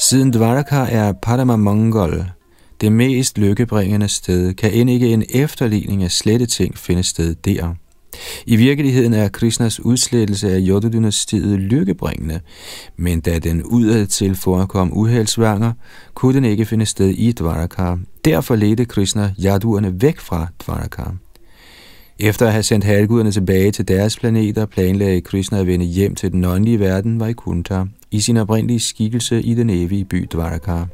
[0.00, 2.24] Siden Dvaraka er Padamamongol,
[2.80, 7.74] det mest lykkebringende sted, kan end ikke en efterligning af slette ting finde sted der.
[8.46, 12.40] I virkeligheden er Krishnas udslettelse af Yoda-dynastiet lykkebringende,
[12.96, 15.72] men da den udadtil forekom uheldsvanger,
[16.14, 17.94] kunne den ikke finde sted i Dvaraka.
[18.24, 21.02] Derfor ledte Krishna Yaduerne væk fra Dvaraka.
[22.20, 26.32] Efter at have sendt halvguderne tilbage til deres planeter, planlagde Krishna at vende hjem til
[26.32, 30.84] den åndelige verden Vaikuntha i sin oprindelige skikkelse i den evige by Dvaraka.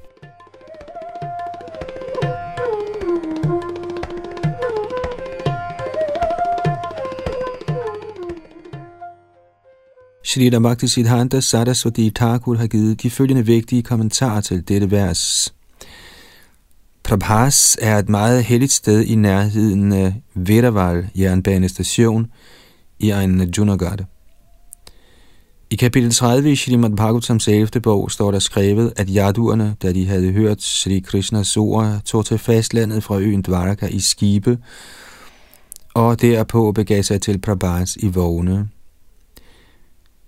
[10.25, 15.55] Shrita Bhakti Siddhanta Saraswati Thakur har givet de følgende vigtige kommentarer til dette vers.
[17.05, 22.27] Prabhas er et meget helligt sted i nærheden af Veraval jernbanestation
[22.99, 24.05] i egen Junagadh.
[25.71, 27.81] I kapitel 30 i Srimad Bhagavatams 11.
[27.83, 32.39] bog står der skrevet, at jaduerne, da de havde hørt Sri Krishnas ord, tog til
[32.39, 34.59] fastlandet fra øen Dvaraka i skibe,
[35.95, 38.69] og derpå begav sig til Prabhas i vogne.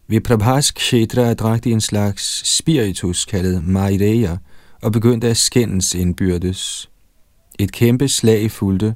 [0.09, 4.37] Ved Prabhas kshetra drak de en slags spiritus kaldet Maireya,
[4.83, 6.91] og begyndte at skændes indbyrdes.
[7.59, 8.95] Et kæmpe slag fulgte,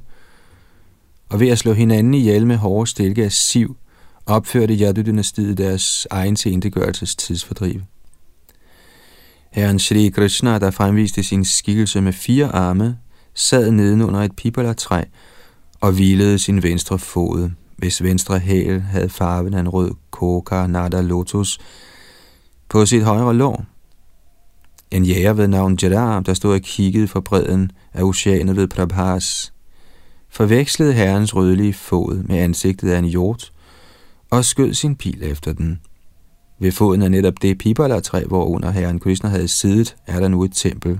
[1.29, 3.77] og ved at slå hinanden ihjel med hårde stilke af siv,
[4.25, 7.81] opførte Yadu-dynastiet deres egen tilintetgørelses tidsfordriv.
[9.51, 12.97] Herren Shri Krishna, der fremviste sin skikkelse med fire arme,
[13.33, 15.03] sad nedenunder et pipalatræ
[15.81, 21.01] og hvilede sin venstre fod, hvis venstre hæl havde farven af en rød koka nada
[21.01, 21.59] lotus
[22.69, 23.65] på sit højre lår.
[24.91, 29.53] En jæger ved navn Jadar, der stod og kiggede for bredden af oceanet ved Prabhas,
[30.29, 33.51] forvekslede herrens rødlige fod med ansigtet af en hjort
[34.29, 35.79] og skød sin pil efter den.
[36.59, 40.43] Ved foden af netop det pipalatræ, hvor under herren Krishna havde siddet, er der nu
[40.43, 40.99] et tempel.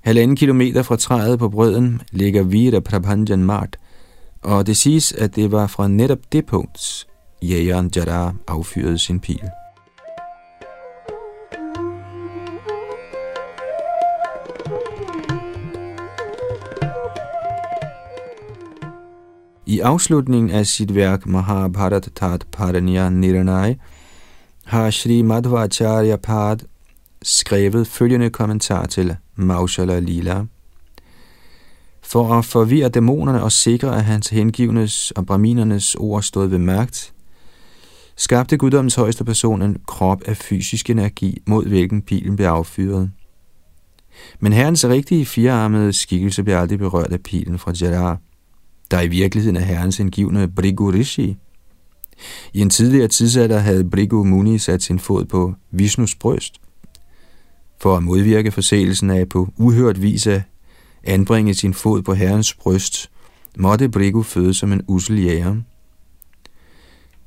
[0.00, 3.76] Halvanden kilometer fra træet på brøden ligger Vira Prabhanjan Mart,
[4.42, 7.06] og det siges, at det var fra netop det punkt,
[7.42, 9.40] jægeren Jadar affyrede sin pil.
[19.68, 23.74] I afslutningen af sit værk Mahabharat Tat Paranya Nirnay
[24.64, 26.56] har Sri Madhvacharya Pad
[27.22, 30.44] skrevet følgende kommentar til Maushala Lila.
[32.02, 37.12] For at forvirre dæmonerne og sikre, at hans hengivnes og braminernes ord stod ved magt,
[38.16, 43.10] skabte guddommens højeste person en krop af fysisk energi, mod hvilken pilen blev affyret.
[44.40, 48.18] Men herrens rigtige firearmede skikkelse blev aldrig berørt af pilen fra Jadar
[48.90, 51.36] der i virkeligheden er herrens indgivende Brigu Rishi.
[52.52, 56.60] I en tidligere tidsalder havde Brigu Muni sat sin fod på Vishnus bryst.
[57.80, 60.42] For at modvirke forseelsen af på uhørt vis at
[61.04, 63.10] anbringe sin fod på herrens bryst,
[63.58, 65.56] måtte Brigu føde som en usel jæger.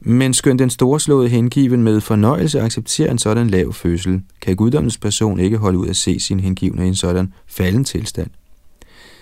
[0.02, 5.40] Men skønt den storslåede hengiven med fornøjelse accepterer en sådan lav fødsel, kan guddommens person
[5.40, 8.30] ikke holde ud at se sin hengivne i en sådan falden tilstand.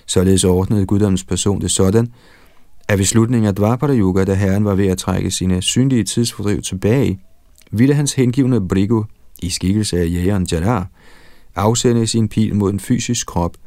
[0.07, 2.13] Således ordnede guddommens person det sådan,
[2.87, 6.61] at ved slutningen af Dvapara Yuga, da herren var ved at trække sine synlige tidsfordriv
[6.61, 7.19] tilbage,
[7.71, 9.03] ville hans hengivne Brigo,
[9.41, 10.87] i skikkelse af jægeren Jalar,
[11.55, 13.57] afsende sin pil mod en fysisk krop,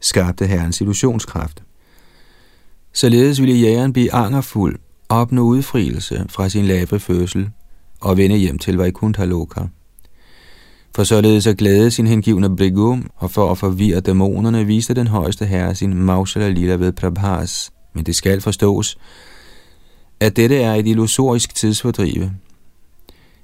[0.00, 1.62] skabte herrens illusionskraft.
[2.92, 4.78] Således ville jægeren blive angerfuld,
[5.08, 7.50] opnå udfrielse fra sin lave fødsel
[8.00, 9.60] og vende hjem til Vaikuntha Loka.
[10.94, 15.46] For således at glæde sin hengivne Brigu, og for at forvirre dæmonerne, viste den højeste
[15.46, 17.72] herre sin Mausala Lila ved Prabhas.
[17.94, 18.98] Men det skal forstås,
[20.20, 22.32] at dette er et illusorisk tidsfordrive.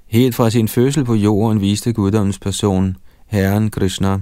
[0.07, 2.97] Helt fra sin fødsel på jorden viste guddommens person,
[3.27, 4.19] Herren Krishna,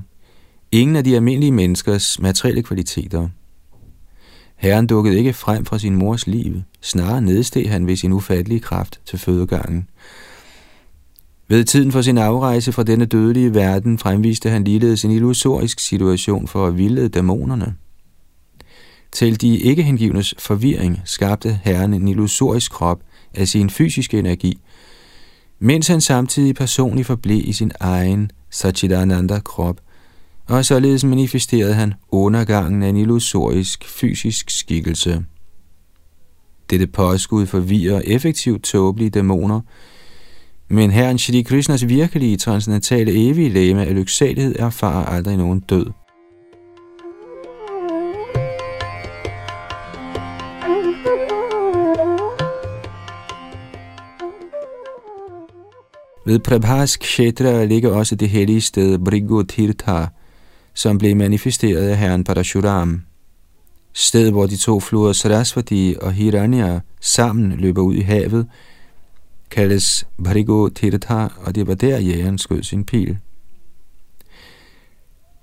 [0.72, 3.28] ingen af de almindelige menneskers materielle kvaliteter.
[4.56, 9.00] Herren dukkede ikke frem fra sin mors liv, snarere nedsteg han ved sin ufattelige kraft
[9.06, 9.90] til fødegangen.
[11.50, 16.48] Ved tiden for sin afrejse fra denne dødelige verden fremviste han ligeledes en illusorisk situation
[16.48, 17.76] for at vilde dæmonerne.
[19.12, 23.00] Til de ikke hengivnes forvirring skabte Herren en illusorisk krop
[23.34, 24.60] af sin fysiske energi,
[25.60, 29.82] mens han samtidig personligt forblev i sin egen Sachidananda-krop,
[30.46, 35.26] og således manifesterede han undergangen af en illusorisk fysisk skikkelse.
[36.70, 39.62] Dette påskud forvirrer effektivt tåbelige dæmoner,
[40.70, 45.86] men herren Shri Krishnas virkelige transcendentale evige læme af lyksalighed erfarer aldrig nogen død.
[56.26, 60.06] Ved Prabhas Kshetra ligger også det hellige sted Brigo Tirtha,
[60.74, 63.02] som blev manifesteret af herren Parashuram.
[63.94, 68.48] Sted, hvor de to floder Sarasvati og Hiranya sammen løber ud i havet,
[69.52, 73.18] kaldes Bharigo Tirtha, og det var der jægeren skød sin pil.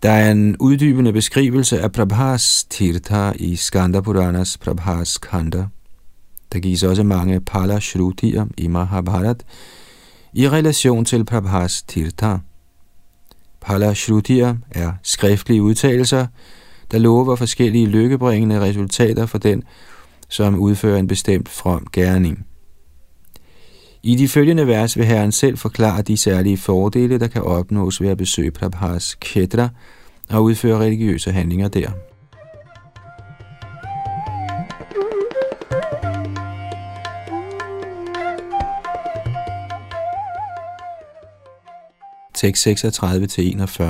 [0.03, 5.67] Der er en uddybende beskrivelse af Prabhas Tirtha i Skanda Puranas Prabhas Kanda.
[6.53, 9.45] Der gives også mange Pala Shrutier i Mahabharat,
[10.33, 12.37] i relation til Prabhas Tirtha.
[13.61, 16.27] Pala Shrutier er skriftlige udtalelser,
[16.91, 19.63] der lover forskellige lykkebringende resultater for den,
[20.29, 22.47] som udfører en bestemt from gerning.
[24.07, 28.09] I de følgende vers vil Herren selv forklare de særlige fordele, der kan opnås ved
[28.09, 29.69] at besøge Prabhas Khetra
[30.31, 31.91] og udføre religiøse handlinger der.
[42.35, 43.83] Tekst 36-41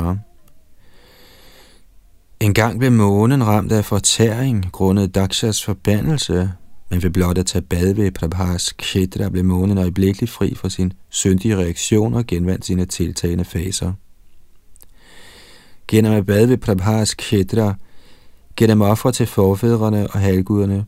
[2.41, 6.53] En gang blev månen ramt af fortæring grundet Dakshas forbandelse,
[6.95, 10.93] men ved blot at tage bad ved Prabhas Kshetra blev månen øjeblikkeligt fri for sin
[11.11, 13.93] syndige reaktion og genvandt sine tiltagende faser.
[15.89, 17.75] Gennem at bade ved Prabhas Kshetra,
[18.57, 20.85] gennem ofre til forfædrene og halvguderne,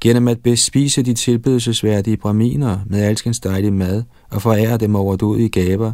[0.00, 5.92] gennem at bespise de tilbedelsesværdige braminer med alskens dejlige mad og forære dem overdådige gaver,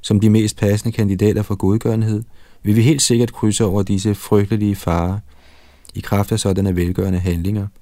[0.00, 2.22] som de mest passende kandidater for godgørenhed,
[2.62, 5.18] vil vi helt sikkert krydse over disse frygtelige farer
[5.94, 7.66] i kraft af sådanne velgørende handlinger–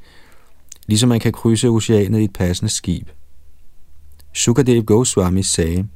[0.87, 3.09] ligesom man kan krydse oceanet i et passende skib.
[4.33, 5.87] Sukadev Goswami sagde,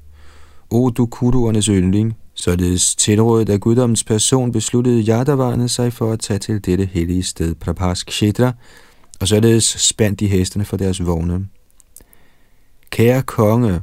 [0.71, 6.39] O du kuduernes yndling, således tilrådet af guddommens person besluttede Yadavarne sig for at tage
[6.39, 8.53] til dette hellige sted, Prabhas Kshetra,
[9.21, 11.47] og således spandt de hestene for deres vogne.
[12.91, 13.81] Kære konge,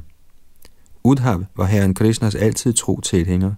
[1.04, 3.52] Udhav var herren Krishnas altid tro tilhænger.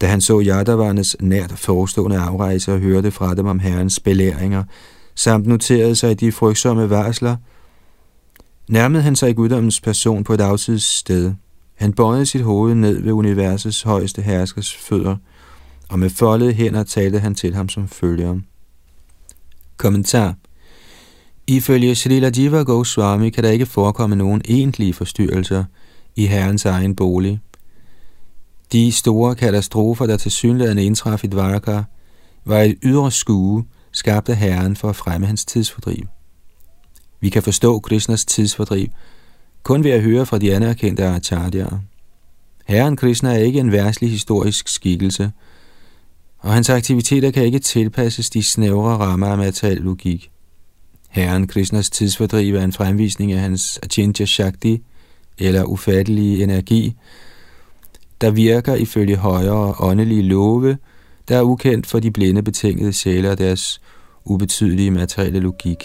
[0.00, 4.62] Da han så Yadavarnes nært forestående afrejse og hørte fra dem om herrens belæringer,
[5.14, 7.36] samt noterede sig de frygtsomme varsler,
[8.68, 11.34] nærmede han sig guddommens person på et afsides sted.
[11.74, 15.16] Han bøjede sit hoved ned ved universets højeste herskers fødder,
[15.88, 18.38] og med foldede hænder talte han til ham som følger.
[19.76, 20.34] Kommentar
[21.46, 25.64] Ifølge Srila Jiva Goswami kan der ikke forekomme nogen egentlige forstyrrelser
[26.16, 27.40] i herrens egen bolig.
[28.72, 31.82] De store katastrofer, der til synligheden indtraf i Dvaraka,
[32.44, 33.64] var et ydre skue,
[33.94, 36.06] skabte Herren for at fremme hans tidsfordriv.
[37.20, 38.88] Vi kan forstå Krishnas tidsfordriv
[39.62, 41.78] kun ved at høre fra de anerkendte acharyaer.
[42.66, 45.32] Herren Krishna er ikke en værslig historisk skikkelse,
[46.38, 50.30] og hans aktiviteter kan ikke tilpasses de snævre rammer af materiel logik.
[51.08, 54.82] Herren Krishnas tidsfordriv er en fremvisning af hans Achintya Shakti,
[55.38, 56.96] eller ufattelige energi,
[58.20, 60.78] der virker ifølge højere åndelige love,
[61.28, 63.80] der er ukendt for de blinde betingede sjæle og deres
[64.26, 65.84] ubetydelige materielle logik.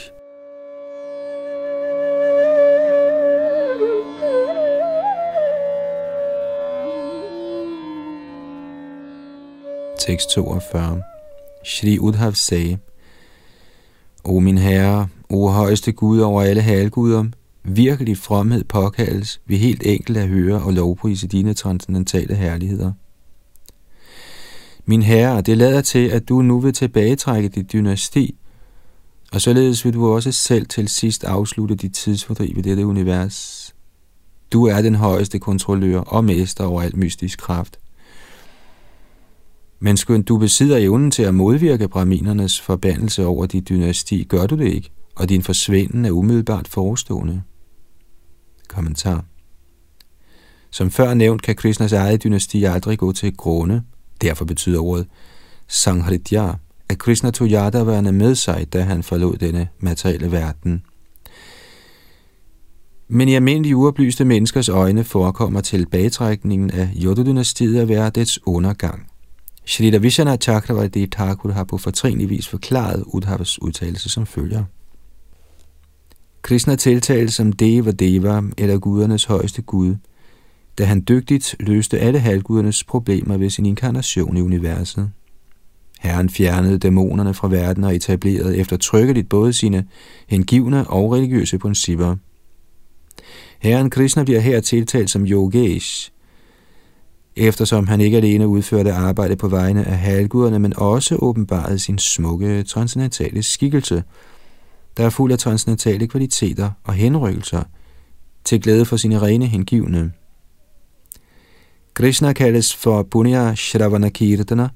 [9.99, 11.01] Tekst 42
[11.65, 12.77] Shri Udhav sagde,
[14.23, 17.25] O min herre, o højeste Gud over alle halguder,
[17.63, 22.91] virkelig fromhed påkaldes vi helt enkelt at høre og lovprise dine transcendentale herligheder.
[24.89, 28.35] Min herre, det lader til, at du nu vil tilbagetrække dit dynasti,
[29.31, 33.75] og således vil du også selv til sidst afslutte dit tidsfordriv i dette univers.
[34.51, 37.79] Du er den højeste kontrollør og mester over al mystisk kraft.
[39.79, 44.57] Men skønt du besidder evnen til at modvirke brahminernes forbandelse over dit dynasti, gør du
[44.57, 47.41] det ikke, og din forsvinden er umiddelbart forestående.
[48.67, 49.25] Kommentar
[50.71, 53.83] Som før nævnt kan Krishnas eget dynasti aldrig gå til grunde,
[54.21, 55.07] Derfor betyder ordet
[55.67, 56.53] Sanghritya,
[56.89, 60.83] at Krishna tog Yadaverne med sig, da han forlod denne materielle verden.
[63.07, 69.07] Men i almindelige uoplyste menneskers øjne forekommer tilbagetrækningen af Yodudynastiet at være dets undergang.
[69.65, 74.63] Shrita Vishana Chakravarti Thakur har på fortrinlig vis forklaret Udhavas udtalelse som følger.
[76.41, 79.95] Krishna tiltales som Deva Deva, eller gudernes højeste gud–
[80.79, 85.11] da han dygtigt løste alle halvgudernes problemer ved sin inkarnation i universet.
[85.99, 89.85] Herren fjernede dæmonerne fra verden og etablerede eftertrykkeligt både sine
[90.27, 92.15] hengivne og religiøse principper.
[93.59, 96.11] Herren Krishna bliver her tiltalt som Yogesh,
[97.35, 102.63] eftersom han ikke alene udførte arbejde på vegne af halvguderne, men også åbenbarede sin smukke
[102.63, 104.03] transcendentale skikkelse,
[104.97, 107.63] der er fuld af transcendentale kvaliteter og henrykkelser,
[108.43, 110.11] til glæde for sine rene hengivne.
[111.93, 114.69] Krishna kaldes for Punya Shravanakirtana,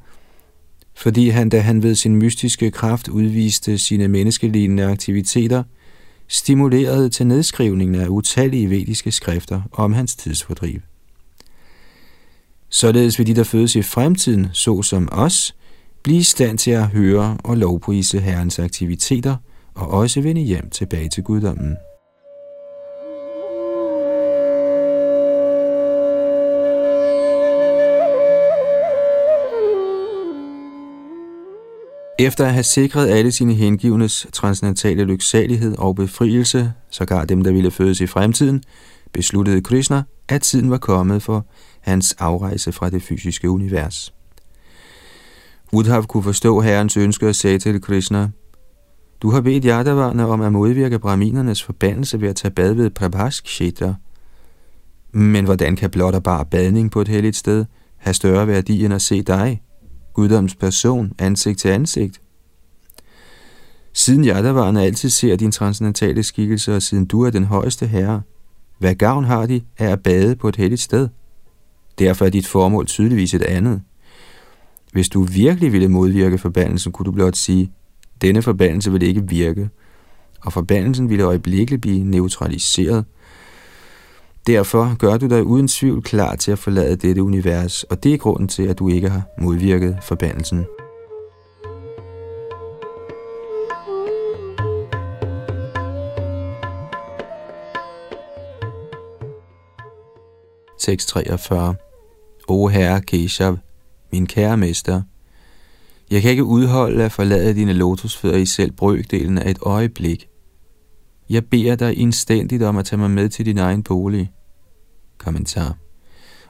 [0.95, 5.64] fordi han, da han ved sin mystiske kraft udviste sine menneskelignende aktiviteter,
[6.28, 10.80] stimulerede til nedskrivningen af utallige vediske skrifter om hans tidsfordriv.
[12.70, 15.55] Således vil de, der fødes i fremtiden, såsom os,
[16.03, 19.36] blive i stand til at høre og lovprise Herrens aktiviteter
[19.74, 21.76] og også vende hjem tilbage til guddommen.
[32.20, 37.72] Efter at have sikret alle sine hengivnes transcendentale lyksalighed og befrielse, sågar dem, der ville
[37.72, 38.64] fødes i fremtiden,
[39.11, 41.45] besluttede Krishna, at tiden var kommet for
[41.82, 44.14] hans afrejse fra det fysiske univers.
[45.72, 48.30] Udhav kunne forstå herrens ønske og sagde til Krishna,
[49.22, 53.95] Du har bedt Yadavarna om at modvirke brahminernes forbandelse ved at tage bad ved Prabhaskshetra.
[55.11, 57.66] Men hvordan kan blot og bare badning på et helligt sted
[57.97, 59.61] have større værdi end at se dig,
[60.14, 62.22] guddoms person, ansigt til ansigt?
[63.93, 68.22] Siden Yadavarna altid ser din transcendentale skikkelse, og siden du er den højeste herre,
[68.78, 71.09] hvad gavn har de af at bade på et helligt sted?
[71.99, 73.82] Derfor er dit formål tydeligvis et andet.
[74.91, 77.72] Hvis du virkelig ville modvirke forbandelsen, kunne du blot sige,
[78.22, 79.70] denne forbandelse vil ikke virke,
[80.41, 83.05] og forbandelsen ville øjeblikkeligt blive neutraliseret.
[84.48, 88.18] Derfor gør du dig uden tvivl klar til at forlade dette univers, og det er
[88.18, 90.66] grunden til, at du ikke har modvirket forbandelsen.
[100.80, 101.76] Tekst 43
[102.48, 103.58] O Herre Keshav,
[104.12, 105.02] min kære mester,
[106.12, 110.28] jeg kan ikke udholde at forlade dine lotusfødder i selv brøkdelen af et øjeblik.
[111.34, 114.32] Jeg beder dig indstændigt om at tage mig med til din egen bolig.
[115.18, 115.78] Kommentar.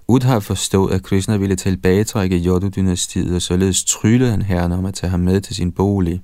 [0.07, 5.11] Udhav forstået, at Krishna ville tilbagetrække Jodu-dynastiet, og således tryllede han herren om at tage
[5.11, 6.21] ham med til sin bolig.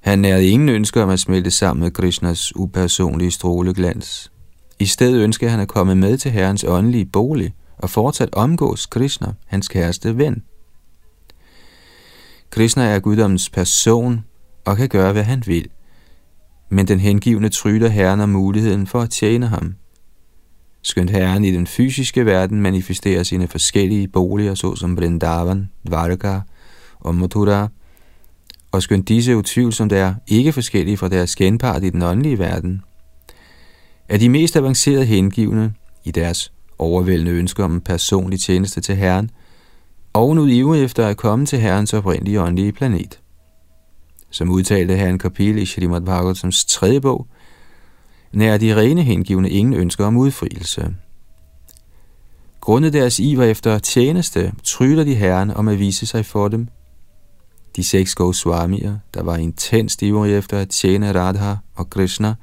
[0.00, 4.32] Han nærede ingen ønsker om at smelte sammen med Krishnas upersonlige stråleglans.
[4.78, 9.32] I stedet ønskede han at komme med til herrens åndelige bolig og fortsat omgås Krishna,
[9.46, 10.42] hans kæreste ven.
[12.50, 14.24] Krishna er guddommens person
[14.64, 15.68] og kan gøre, hvad han vil.
[16.72, 19.74] Men den hengivne tryller herren om muligheden for at tjene ham.
[20.82, 26.40] Skønt herren i den fysiske verden manifesterer sine forskellige boliger, såsom Vrindavan, Dvarka
[27.00, 27.68] og Mathura,
[28.72, 32.82] og skønt disse utvivlsomt er ikke forskellige fra deres genpart i den åndelige verden,
[34.08, 39.30] er de mest avancerede hengivne i deres overvældende ønsker om en personlig tjeneste til Herren–
[40.12, 43.21] og nu ivrig efter at komme til Herrens oprindelige åndelige planet.
[44.32, 47.26] Som udtalte herren Kapil i Shrimad Bhagavatams tredje bog,
[48.32, 50.94] nær de rene hengivne ingen ønsker om udfrielse.
[52.60, 56.68] Grundet deres iver efter tjeneste, tryller de herren om at vise sig for dem.
[57.76, 62.34] De seks Goswamier, der var intenst ivrige efter at tjene Radha og Krishna,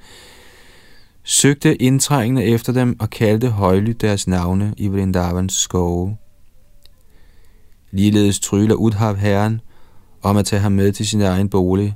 [1.24, 6.18] søgte indtrængende efter dem og kaldte højlydt deres navne i Vrindavans skove.
[7.92, 9.62] Ligeledes tryller Udhav herren
[10.22, 11.96] om at tage ham med til sin egen bolig,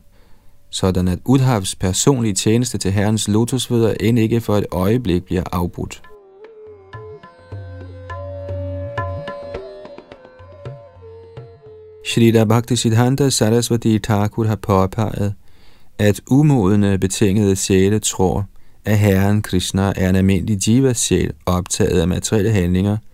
[0.69, 6.01] sådan at Udhavs personlige tjeneste til herrens lotusfødder end ikke for et øjeblik bliver afbrudt.
[12.05, 15.33] Shrita Bhaktisiddhanta Sarasvati Thakur har påpeget,
[15.99, 18.45] at umodende betingede sjæle tror,
[18.85, 22.97] at Herren Krishna er en almindelig jiva sjæl optaget af materielle handlinger–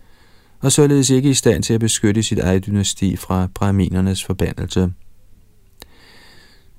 [0.62, 4.92] og således ikke i stand til at beskytte sit eget dynasti fra brahminernes forbandelse.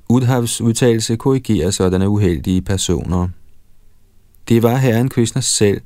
[0.09, 3.27] Udhavs udtalelse korrigerer sådanne uheldige personer.
[4.49, 5.81] Det var herren Krishna selv,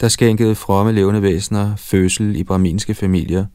[0.00, 3.46] der skænkede fromme levende væsener fødsel i brahminske familier,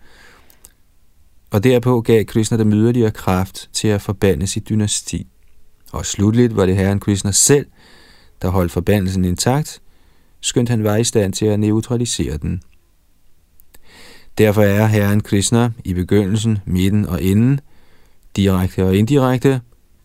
[1.51, 5.27] og derpå gav Krishna dem yderligere kraft til at forbande sit dynasti.
[5.91, 7.65] Og slutligt var det herren Krishna selv,
[8.41, 9.81] der holdt forbandelsen intakt,
[10.41, 12.61] skønt han var i stand til at neutralisere den.
[14.39, 17.59] Derfor er Herren Krishna i begyndelsen, midten og enden,
[18.35, 19.61] direkte og indirekte,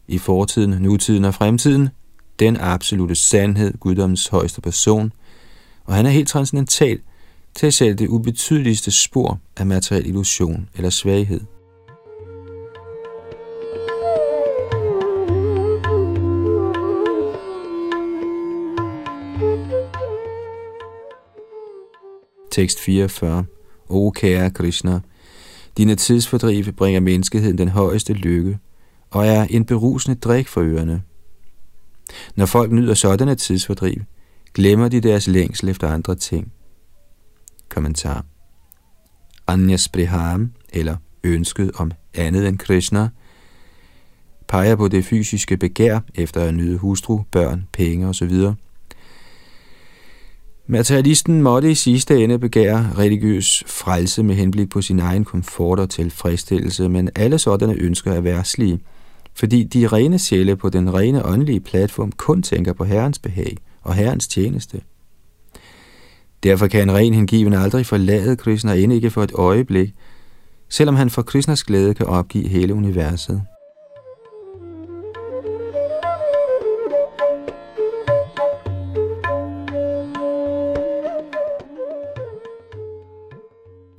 [0.09, 1.89] i fortiden, nutiden og fremtiden,
[2.39, 5.12] den absolute sandhed, guddommens højeste person,
[5.85, 7.01] og han er helt transcendental
[7.55, 11.41] til selv det ubetydeligste spor af materiel illusion eller svaghed.
[22.51, 23.45] Tekst 44
[23.95, 25.01] O kære Krishna,
[25.77, 28.59] dine tidsfordrive bringer menneskeheden den højeste lykke
[29.11, 31.03] og er en berusende drik for ørerne.
[32.37, 34.03] Når folk nyder sådanne tidsfordriv,
[34.55, 36.53] glemmer de deres længsel efter andre ting.
[37.69, 38.25] Kommentar
[39.47, 43.09] Anyas Spriham, eller ønsket om andet end Krishna,
[44.49, 48.33] peger på det fysiske begær efter at nyde hustru, børn, penge osv.,
[50.67, 55.91] Materialisten måtte i sidste ende begære religiøs frelse med henblik på sin egen komfort og
[55.91, 58.81] tilfredsstillelse, men alle sådanne ønsker er værtslige,
[59.35, 63.95] fordi de rene sjæle på den rene åndelige platform kun tænker på Herrens behag og
[63.95, 64.81] Herrens tjeneste.
[66.43, 69.95] Derfor kan en ren hengiven aldrig forlade Krishna end ikke for et øjeblik,
[70.69, 73.43] selvom han for Krishnas glæde kan opgive hele universet.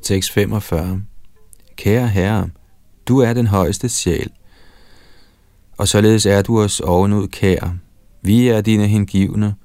[0.06, 1.01] Tekst 45
[1.76, 2.49] Kære Herre,
[3.08, 4.32] du er den højeste sjæl,
[5.78, 7.76] og således er du os ovenud kær.
[8.22, 9.56] Vi er dine hengivne,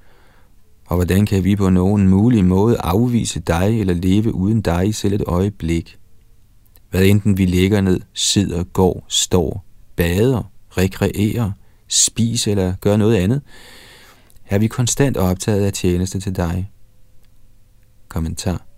[0.85, 4.91] og hvordan kan vi på nogen mulig måde afvise dig eller leve uden dig i
[4.91, 5.97] selv et øjeblik?
[6.89, 9.65] Hvad enten vi ligger ned, sidder, går, står,
[9.95, 11.51] bader, rekreerer,
[11.87, 13.41] spiser eller gør noget andet,
[14.45, 16.71] er vi konstant optaget af tjeneste til dig.
[18.07, 18.70] Kommentar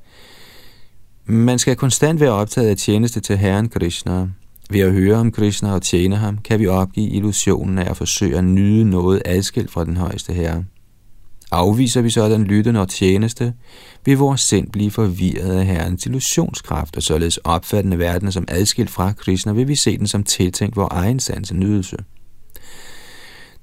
[1.26, 4.28] man skal konstant være optaget af tjeneste til Herren Krishna.
[4.70, 8.38] Ved at høre om Krishna og tjene ham, kan vi opgive illusionen af at forsøge
[8.38, 10.64] at nyde noget adskilt fra den højeste herre.
[11.52, 13.54] Afviser vi sådan lytten og tjeneste,
[14.06, 19.14] vil vores sind blive forvirret af Herrens illusionskraft, og således opfattende verden som adskilt fra
[19.14, 21.98] Krishna, vil vi se den som tiltænkt vores egen sanse nydelse.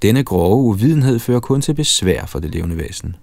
[0.03, 3.17] Denne grove uvidenhed fører kun til besvær for det levende væsen.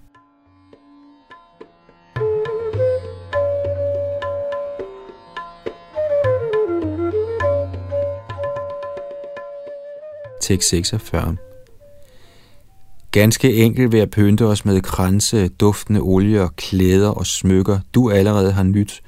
[10.48, 11.36] Tekst 46.
[13.10, 18.52] Ganske enkelt ved at pynte os med kranse, duftende olier, klæder og smykker, du allerede
[18.52, 19.02] har nyt,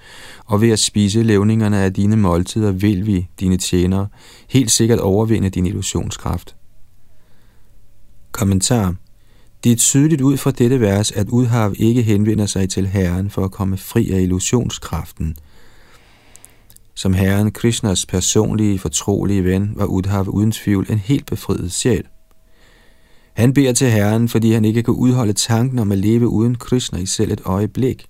[0.47, 4.09] og ved at spise levningerne af dine måltider, vil vi, dine tjenere,
[4.49, 6.57] helt sikkert overvinde din illusionskraft.
[8.32, 8.95] Kommentar
[9.64, 13.45] Det er tydeligt ud fra dette vers, at Udhav ikke henvender sig til Herren for
[13.45, 15.36] at komme fri af illusionskraften–
[16.95, 22.05] som herren Krishnas personlige, fortrolige ven, var Udhav uden tvivl en helt befriet sjæl.
[23.32, 26.99] Han beder til herren, fordi han ikke kan udholde tanken om at leve uden Krishna
[26.99, 28.07] i selv et øjeblik.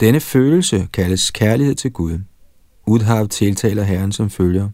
[0.00, 2.18] Denne følelse kaldes kærlighed til Gud.
[2.86, 4.68] Udhav tiltaler herren som følger.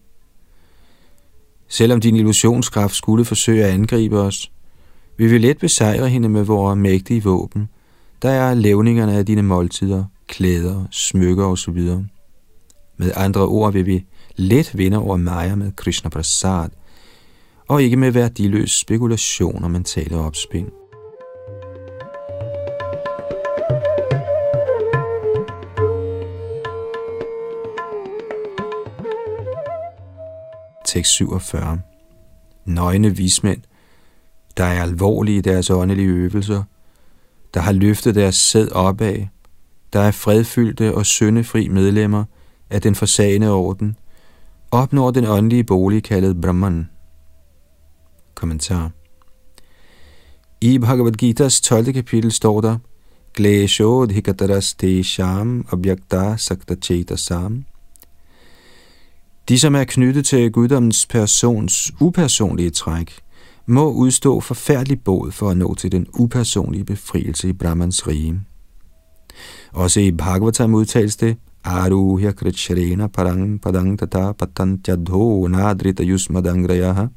[1.69, 4.53] Selvom din illusionskraft skulle forsøge at angribe os,
[5.19, 7.69] vil vi let besejre hende med vores mægtige våben,
[8.23, 11.89] der er levningerne af dine måltider, klæder, smykker osv.
[13.01, 14.05] Med andre ord vil vi
[14.37, 16.69] let vinde over Maya med Krishna Prasad,
[17.69, 20.69] og ikke med værdiløs spekulation og mentale opspind.
[30.87, 31.81] Tekst 47
[32.65, 33.61] Nøgne vismænd,
[34.57, 36.63] der er alvorlige i deres åndelige øvelser,
[37.55, 39.27] der har løftet deres sæd opad,
[39.93, 42.25] der er fredfyldte og syndefri medlemmer–
[42.71, 43.97] af den forsagende orden,
[44.71, 46.89] opnår den åndelige bolig kaldet Brahman.
[48.35, 48.91] Kommentar
[50.61, 51.93] I Bhagavad Gita's 12.
[51.93, 52.79] kapitel står der,
[53.35, 57.65] Glesho dhikataras te sham abhyakta sakta sam.
[59.49, 63.21] De, som er knyttet til guddommens persons upersonlige træk,
[63.67, 68.41] må udstå forfærdelig båd for at nå til den upersonlige befrielse i Brahmans rige.
[69.73, 77.11] Også i Bhagavatam udtales det, Aruhya krichrena parang padang tata patantyadho nadrita yusmadangrayaha.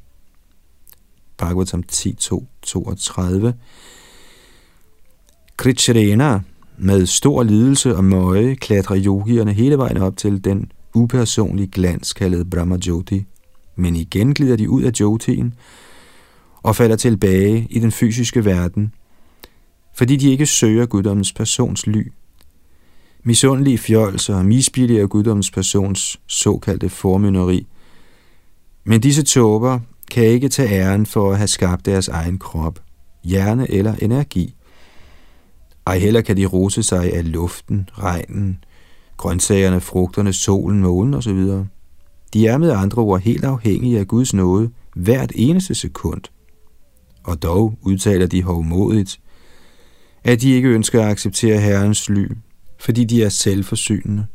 [1.38, 3.54] Bhagavatam 10.2.32
[5.58, 6.42] Krichrena
[6.78, 12.50] med stor lidelse og møje klatrer yogierne hele vejen op til den upersonlige glans kaldet
[12.50, 13.26] Brahma Jyoti,
[13.76, 15.54] men igen glider de ud af Jyotien
[16.64, 18.94] og falder tilbage i den fysiske verden,
[19.94, 22.12] fordi de ikke søger guddommens persons ly
[23.24, 27.68] misundelige fjolser og misbillige af guddommens persons såkaldte formynderi.
[28.84, 29.80] Men disse tåber
[30.12, 32.80] kan ikke tage æren for at have skabt deres egen krop,
[33.24, 34.56] hjerne eller energi.
[35.86, 38.64] Ej heller kan de rose sig af luften, regnen,
[39.18, 41.48] grøntsagerne, frugterne, solen, månen osv.
[42.34, 46.22] De er med andre ord helt afhængige af Guds nåde hvert eneste sekund.
[47.24, 49.20] Og dog udtaler de hovmodigt,
[50.24, 52.32] at de ikke ønsker at acceptere Herrens ly,
[52.84, 54.26] fordi de er selvforsynende.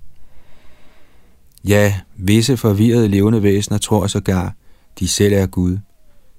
[1.64, 4.54] Ja, visse forvirrede levende væsener tror sågar,
[4.98, 5.78] de selv er Gud.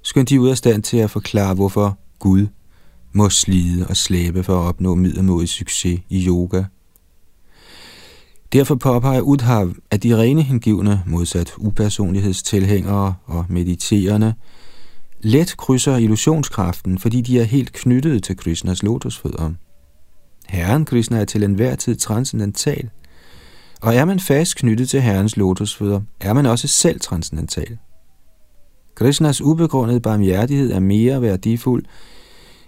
[0.03, 2.47] Skønt de er ud af stand til at forklare, hvorfor Gud
[3.13, 6.63] må slide og slæbe for at opnå middelmodig succes i yoga.
[8.53, 14.33] Derfor påpeger Udhav, at de rene hengivne, modsat upersonlighedstilhængere og mediterende,
[15.21, 19.51] let krydser illusionskraften, fordi de er helt knyttet til Krishnas lotusfødder.
[20.49, 22.89] Herren Krishna er til enhver tid transcendental,
[23.81, 27.77] og er man fast knyttet til Herrens lotusfødder, er man også selv transcendental.
[28.95, 31.85] Krishnas ubegrundede barmhjertighed er mere værdifuld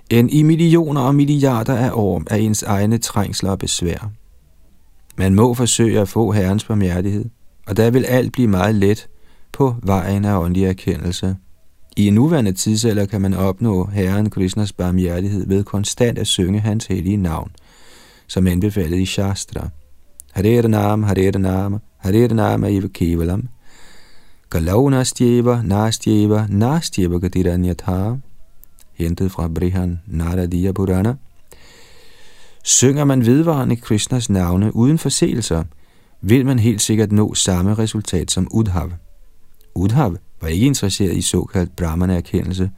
[0.09, 4.11] end i millioner og milliarder af år af ens egne trængsler og besvær.
[5.17, 7.25] Man må forsøge at få Herrens barmhjertighed,
[7.67, 9.07] og der vil alt blive meget let
[9.51, 11.35] på vejen af åndelig erkendelse.
[11.97, 16.85] I en nuværende tidsalder kan man opnå Herren Krishnas barmhjertighed ved konstant at synge hans
[16.85, 17.51] hellige navn,
[18.31, 19.69] som anbefalet i Shastra.
[20.31, 23.49] Hare Nam, Hare Nam, Hare Nam Eva Kevalam,
[24.49, 28.17] Galau Nastjeva, Nastjeva, Nastjeva Gadiranyatha,
[28.93, 31.15] hentet fra Brihan Naradiya Purana.
[32.63, 35.63] Synger man vedvarende Krishnas navne uden forseelser,
[36.21, 38.91] vil man helt sikkert nå samme resultat som Udhav.
[39.75, 42.69] Udhav var ikke interesseret i såkaldt brahmana-erkendelse,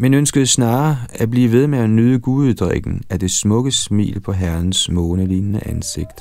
[0.00, 4.32] men ønskede snarere at blive ved med at nyde gudedrikken af det smukke smil på
[4.32, 6.20] herrens månelignende ansigt.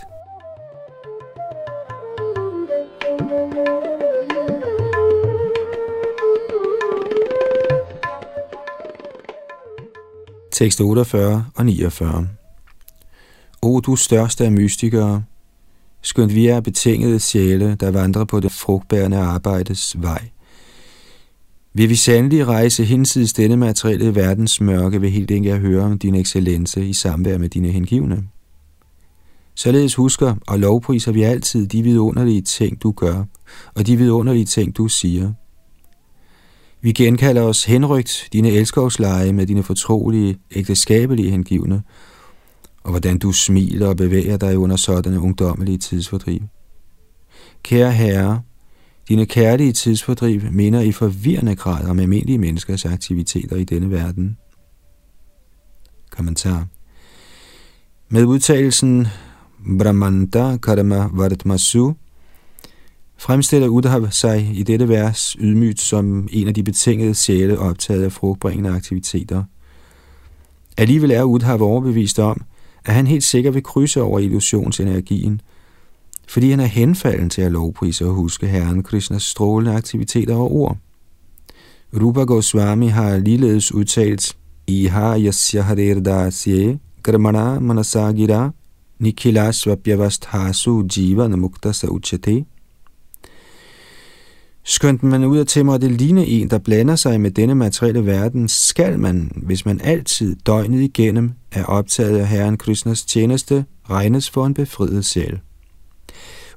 [10.52, 12.28] Tekst 48 og 49
[13.62, 15.24] O du største af mystikere,
[16.02, 20.30] skønt vi er betingede sjæle, der vandrer på det frugtbærende arbejdes vej.
[21.80, 26.00] Vil vi sandelig rejse hinsides denne materielle verdens mørke ved helt enkelt at høre om
[26.00, 28.24] din excellence i samvær med dine hengivne.
[29.56, 33.24] Således husker og lovpriser vi altid de vidunderlige ting, du gør,
[33.76, 35.34] og de vidunderlige ting, du siger.
[36.82, 41.84] Vi genkalder os henrygt dine elskovsleje med dine fortrolige, ægteskabelige hengivne,
[42.84, 46.42] og hvordan du smiler og bevæger dig under sådanne ungdommelige tidsfordriv.
[47.64, 48.42] Kære Herre,
[49.10, 54.38] dine kærlige tidsfordriv minder i forvirrende grad om almindelige menneskers aktiviteter i denne verden.
[56.12, 56.68] Kommentar
[58.10, 59.08] Med udtalelsen
[59.80, 61.94] Brahmanda Karma Vartmasu
[63.18, 68.12] fremstiller Udhav sig i dette vers ydmygt som en af de betingede sjæle optaget af
[68.12, 69.44] frugtbringende aktiviteter.
[70.78, 72.42] Alligevel er Udhav overbevist om,
[72.86, 75.42] at han helt sikkert vil krydse over illusionsenergien,
[76.30, 80.78] fordi han er henfalden til at lovprise og huske Herren Krishnas strålende aktiviteter og ord.
[82.02, 88.52] Rupa Goswami har ligeledes udtalt, Iha yasya harir gramana manasagira
[89.00, 92.46] nikila svapyavasthasu jiva namukta sauchate.
[94.64, 98.48] Skønt man ud af til måtte ligne en, der blander sig med denne materielle verden,
[98.48, 104.46] skal man, hvis man altid døgnet igennem er optaget af Herren Krishnas tjeneste, regnes for
[104.46, 105.40] en befriet sjæl.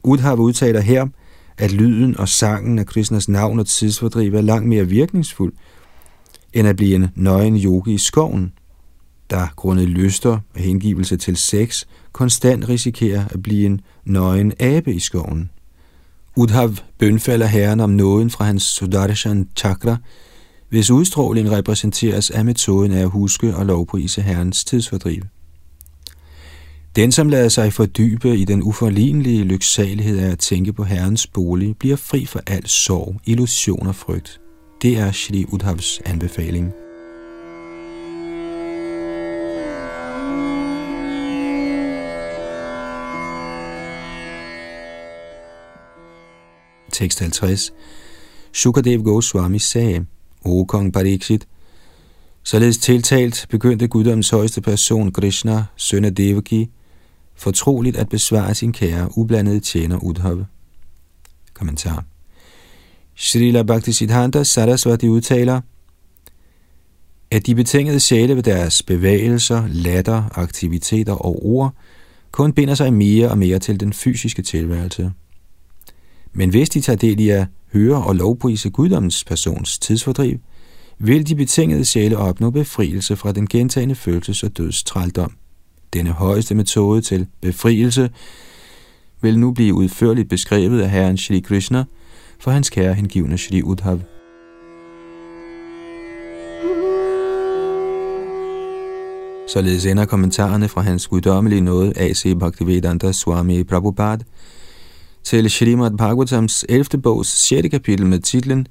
[0.04, 1.06] Udhav udtaler her,
[1.58, 5.52] at lyden og sangen af Krishnas navn og tidsfordriv er langt mere virkningsfuld,
[6.52, 8.52] end at blive en nøgen yogi i skoven,
[9.30, 14.98] der grundet lyster og hengivelse til sex konstant risikerer at blive en nøgen abe i
[14.98, 15.50] skoven.
[16.36, 19.96] Udhav bønfalder herren om nåden fra hans Sudarshan chakra,
[20.68, 25.22] hvis udstråling repræsenteres af metoden af at huske og lovprise herrens tidsfordriv.
[26.96, 31.76] Den, som lader sig fordybe i den uforlignelige lyksalighed af at tænke på herrens bolig,
[31.78, 34.40] bliver fri for al sorg, illusion og frygt.
[34.82, 36.72] Det er Shri Udhavs anbefaling.
[46.92, 47.72] Tekst 50.
[48.54, 50.06] Shukadev Goswami sagde,
[50.44, 51.48] O kong Pariksit,
[52.42, 56.70] således tiltalt begyndte guddoms højeste person Krishna, søn af Devaki,
[57.42, 60.44] fortroligt at besvare sin kære, ublandede tjener Udhav.
[61.54, 62.04] Kommentar.
[63.16, 65.60] Srila Bhaktisiddhanta Sarasvati udtaler,
[67.30, 71.74] at de betingede sjæle ved deres bevægelser, latter, aktiviteter og ord
[72.30, 75.12] kun binder sig mere og mere til den fysiske tilværelse.
[76.32, 80.38] Men hvis de tager del i at høre og lovprise guddommens persons tidsfordriv,
[80.98, 85.36] vil de betingede sjæle opnå befrielse fra den gentagende følelses- og dødstrældom.
[85.92, 88.10] Denne højeste metode til befrielse
[89.20, 91.84] vil nu blive udførligt beskrevet af Herren Shri Krishna
[92.40, 94.00] for hans kære hengivne Shri Udhav.
[99.48, 102.38] Således ender kommentarerne fra hans guddommelige nåde A.C.
[102.38, 104.24] Bhaktivedanta Swami Prabhupada
[105.24, 106.84] til Srimad Bhagavatams 11.
[107.02, 107.68] bogs 6.
[107.68, 108.66] kapitel med titlen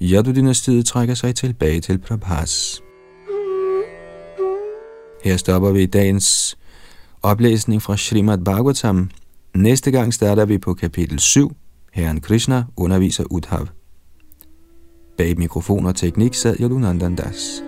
[0.00, 2.82] Yadu-dynastiet trækker sig tilbage til Prabhas.
[5.22, 6.58] Her stopper vi dagens
[7.22, 9.10] oplæsning fra Srimad Bhagavatam.
[9.54, 11.56] Næste gang starter vi på kapitel 7.
[11.92, 13.66] Herren Krishna underviser Udhav.
[15.16, 17.62] Bag mikrofon og teknik sad Yadunandan Das.